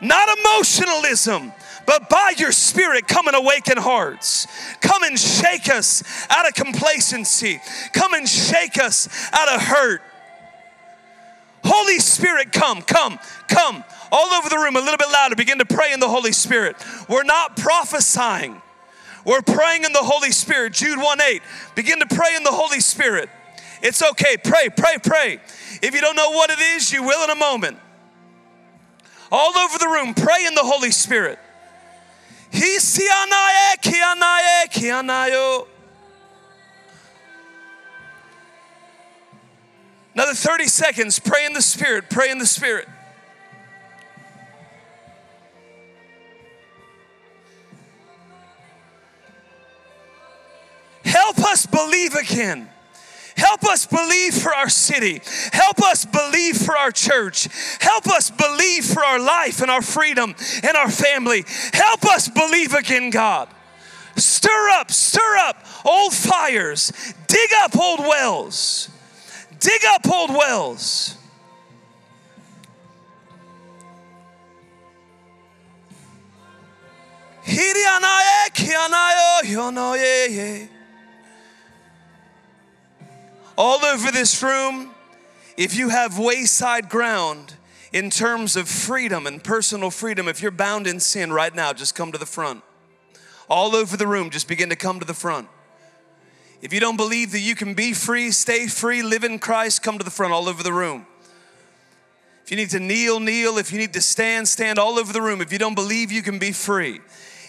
[0.00, 1.52] not emotionalism,
[1.84, 4.46] but by your spirit, come and awaken hearts.
[4.80, 7.60] Come and shake us out of complacency.
[7.92, 10.02] Come and shake us out of hurt.
[11.64, 13.18] Holy Spirit, come, come,
[13.48, 16.32] come all over the room, a little bit louder, begin to pray in the Holy
[16.32, 16.76] Spirit.
[17.08, 18.60] We're not prophesying,
[19.24, 20.72] we're praying in the Holy Spirit.
[20.72, 21.42] Jude 1 8,
[21.74, 23.28] begin to pray in the Holy Spirit.
[23.82, 25.40] It's okay, pray, pray, pray.
[25.82, 27.78] If you don't know what it is, you will in a moment.
[29.32, 31.38] All over the room, pray in the Holy Spirit.
[40.14, 42.88] Another 30 seconds, pray in the Spirit, pray in the Spirit.
[51.20, 52.66] Help us believe again.
[53.36, 55.20] Help us believe for our city.
[55.52, 57.46] Help us believe for our church.
[57.78, 61.44] Help us believe for our life and our freedom and our family.
[61.74, 63.48] Help us believe again, God.
[64.16, 66.90] Stir up, stir up old fires.
[67.28, 68.88] Dig up old wells.
[69.58, 71.16] Dig up old wells.
[77.44, 80.79] Hirianae, kianayo, yonoye
[83.60, 84.90] all over this room,
[85.58, 87.52] if you have wayside ground
[87.92, 91.94] in terms of freedom and personal freedom, if you're bound in sin right now, just
[91.94, 92.62] come to the front.
[93.50, 95.46] All over the room, just begin to come to the front.
[96.62, 99.98] If you don't believe that you can be free, stay free, live in Christ, come
[99.98, 101.04] to the front all over the room.
[102.44, 103.58] If you need to kneel, kneel.
[103.58, 105.42] If you need to stand, stand all over the room.
[105.42, 107.00] If you don't believe you can be free,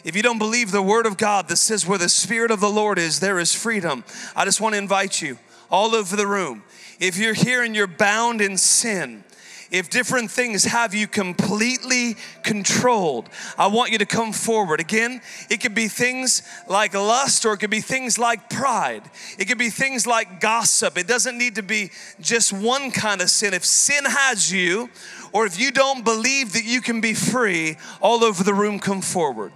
[0.03, 2.69] if you don't believe the word of God that says where the Spirit of the
[2.69, 4.03] Lord is, there is freedom,
[4.35, 5.37] I just want to invite you
[5.71, 6.63] all over the room.
[6.99, 9.23] If you're here and you're bound in sin,
[9.71, 14.81] if different things have you completely controlled, I want you to come forward.
[14.81, 19.09] Again, it could be things like lust or it could be things like pride.
[19.39, 20.97] It could be things like gossip.
[20.97, 23.53] It doesn't need to be just one kind of sin.
[23.53, 24.89] If sin has you,
[25.31, 29.01] or if you don't believe that you can be free, all over the room come
[29.01, 29.53] forward.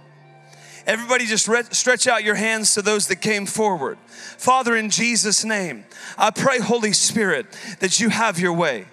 [0.86, 3.98] Everybody just re- stretch out your hands to those that came forward.
[4.06, 5.84] Father, in Jesus' name,
[6.16, 7.46] I pray, Holy Spirit,
[7.80, 8.86] that you have your way.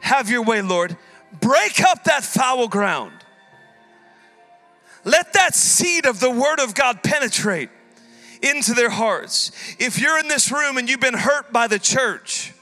[0.00, 0.96] Have your way, Lord.
[1.40, 3.12] Break up that foul ground.
[5.04, 7.68] Let that seed of the Word of God penetrate
[8.42, 9.52] into their hearts.
[9.78, 12.54] If you're in this room and you've been hurt by the church,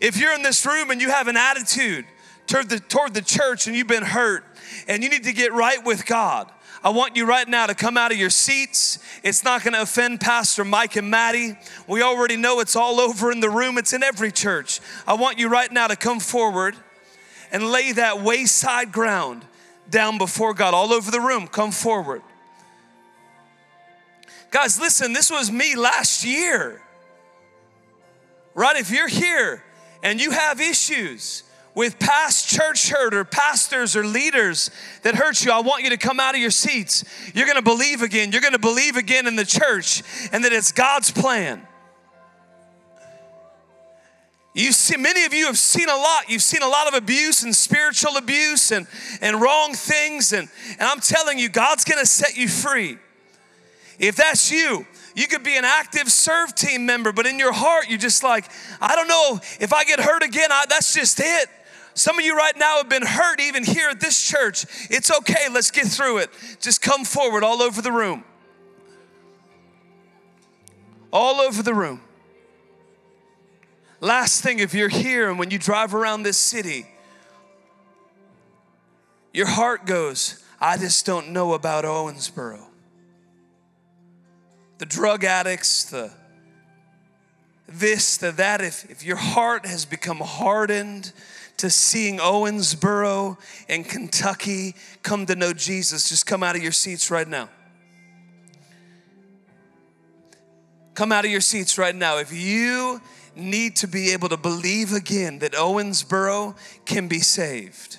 [0.00, 2.06] if you're in this room and you have an attitude
[2.46, 4.44] toward the, toward the church and you've been hurt
[4.88, 6.50] and you need to get right with God,
[6.84, 8.98] I want you right now to come out of your seats.
[9.22, 11.56] It's not going to offend Pastor Mike and Maddie.
[11.88, 14.80] We already know it's all over in the room, it's in every church.
[15.06, 16.76] I want you right now to come forward
[17.50, 19.46] and lay that wayside ground
[19.88, 21.48] down before God, all over the room.
[21.48, 22.20] Come forward.
[24.50, 26.82] Guys, listen, this was me last year.
[28.52, 28.76] Right?
[28.76, 29.64] If you're here
[30.02, 34.70] and you have issues, with past church hurt or pastors or leaders
[35.02, 37.04] that hurt you, I want you to come out of your seats.
[37.34, 38.32] You're gonna believe again.
[38.32, 40.02] You're gonna believe again in the church
[40.32, 41.66] and that it's God's plan.
[44.56, 46.30] You see, many of you have seen a lot.
[46.30, 48.86] You've seen a lot of abuse and spiritual abuse and,
[49.20, 50.32] and wrong things.
[50.32, 50.48] And,
[50.78, 52.98] and I'm telling you, God's gonna set you free.
[53.98, 57.86] If that's you, you could be an active serve team member, but in your heart,
[57.88, 58.48] you're just like,
[58.80, 61.48] I don't know, if I get hurt again, I, that's just it.
[61.94, 64.66] Some of you right now have been hurt even here at this church.
[64.90, 66.30] It's okay, let's get through it.
[66.60, 68.24] Just come forward all over the room.
[71.12, 72.00] All over the room.
[74.00, 76.86] Last thing, if you're here and when you drive around this city,
[79.32, 82.60] your heart goes, I just don't know about Owensboro.
[84.78, 86.10] The drug addicts, the
[87.68, 91.12] this, the that, if, if your heart has become hardened,
[91.58, 93.38] to seeing Owensboro
[93.68, 97.48] and Kentucky come to know Jesus, just come out of your seats right now.
[100.94, 102.18] Come out of your seats right now.
[102.18, 103.00] If you
[103.36, 107.98] need to be able to believe again that Owensboro can be saved.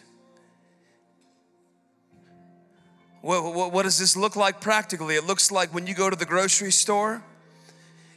[3.22, 5.16] What, what, what, does this look like practically?
[5.16, 7.24] It looks like when you go to the grocery store,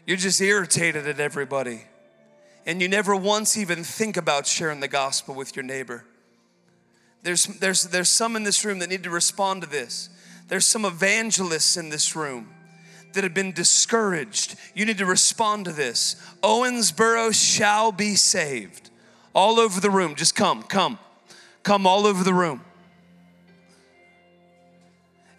[0.07, 1.83] you're just irritated at everybody
[2.69, 6.05] and you never once even think about sharing the gospel with your neighbor.
[7.23, 10.11] There's, there's, there's some in this room that need to respond to this.
[10.49, 12.51] There's some evangelists in this room
[13.15, 14.55] that have been discouraged.
[14.75, 16.17] You need to respond to this.
[16.43, 18.91] Owensboro shall be saved.
[19.35, 20.15] All over the room.
[20.15, 20.99] Just come, come,
[21.63, 22.61] come all over the room.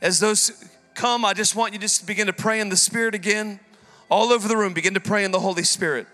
[0.02, 3.14] As those come, I just want you just to begin to pray in the Spirit
[3.14, 3.60] again.
[4.10, 6.08] All over the room, begin to pray in the Holy Spirit.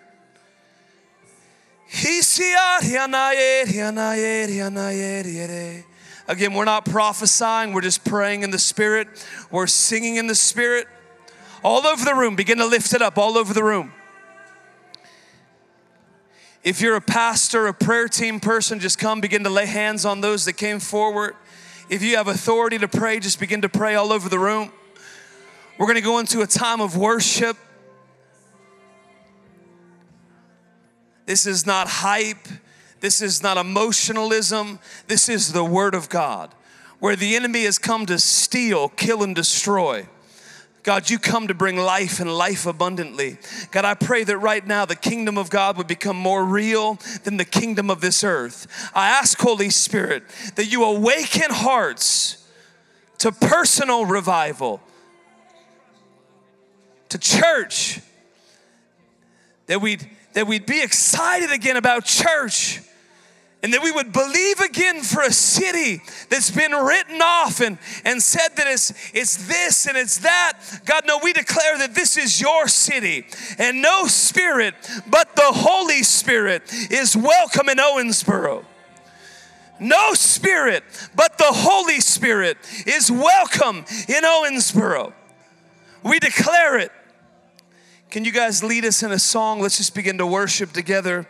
[6.28, 9.08] Again, we're not prophesying, we're just praying in the Spirit.
[9.50, 10.88] We're singing in the Spirit.
[11.64, 13.94] All over the room, begin to lift it up, all over the room.
[16.66, 20.20] If you're a pastor, a prayer team person, just come begin to lay hands on
[20.20, 21.34] those that came forward.
[21.90, 24.74] If you have authority to pray, just begin to pray all over the room.
[25.78, 27.56] We're gonna go into a time of worship.
[31.26, 32.48] This is not hype.
[33.00, 34.80] This is not emotionalism.
[35.08, 36.54] This is the Word of God,
[37.00, 40.08] where the enemy has come to steal, kill, and destroy.
[40.86, 43.40] God, you come to bring life and life abundantly.
[43.72, 47.38] God, I pray that right now the kingdom of God would become more real than
[47.38, 48.92] the kingdom of this earth.
[48.94, 50.24] I ask, Holy Spirit,
[50.56, 52.48] that you awaken hearts
[53.18, 54.80] to personal revival,
[57.10, 58.00] to church,
[59.66, 62.82] that we'd that we'd be excited again about church
[63.64, 68.22] and that we would believe again for a city that's been written off and, and
[68.22, 70.60] said that it's, it's this and it's that.
[70.86, 73.26] God, no, we declare that this is your city
[73.58, 74.76] and no spirit
[75.08, 78.66] but the Holy Spirit is welcome in Owensboro.
[79.80, 80.84] No spirit
[81.16, 85.14] but the Holy Spirit is welcome in Owensboro.
[86.04, 86.92] We declare it.
[88.16, 89.60] Can you guys lead us in a song?
[89.60, 91.28] Let's just begin to worship together.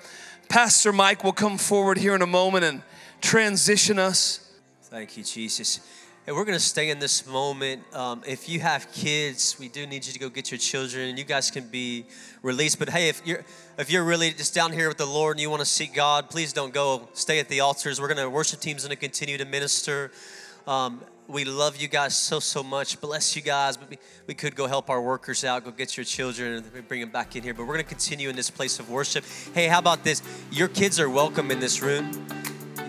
[0.50, 2.84] Pastor Mike will come forward here in a moment and
[3.22, 4.54] transition us.
[4.84, 5.80] Thank you, Jesus.
[6.28, 7.82] And we're going to stay in this moment.
[7.92, 11.18] Um, if you have kids, we do need you to go get your children.
[11.18, 12.06] You guys can be
[12.44, 12.78] released.
[12.78, 13.44] But hey, if you're
[13.80, 16.30] if you're really just down here with the Lord and you want to seek God,
[16.30, 17.10] please don't go.
[17.14, 18.00] Stay at the altars.
[18.00, 20.12] We're going to worship team's going to continue to minister.
[20.68, 23.00] Um, we love you guys so so much.
[23.02, 23.78] Bless you guys.
[23.78, 23.98] But we,
[24.28, 25.64] we could go help our workers out.
[25.64, 27.54] Go get your children and bring them back in here.
[27.54, 29.24] But we're going to continue in this place of worship.
[29.54, 30.22] Hey, how about this?
[30.52, 32.28] Your kids are welcome in this room.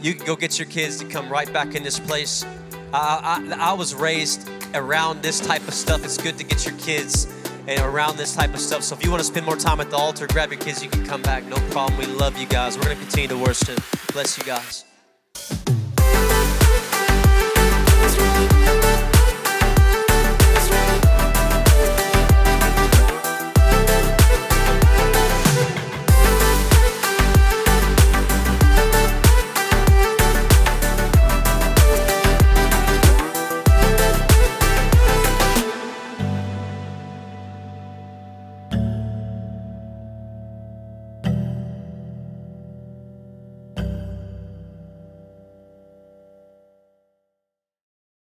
[0.01, 2.45] You can go get your kids to come right back in this place.
[2.93, 6.05] I, I, I was raised around this type of stuff.
[6.05, 7.27] It's good to get your kids
[7.67, 8.83] and around this type of stuff.
[8.83, 10.91] So if you want to spend more time at the altar, grab your kids, you
[10.91, 11.45] can come back.
[11.45, 11.99] No problem.
[11.99, 12.77] We love you guys.
[12.77, 13.81] We're going to continue to worship.
[14.13, 14.85] Bless you guys.
[18.19, 18.96] Thank you.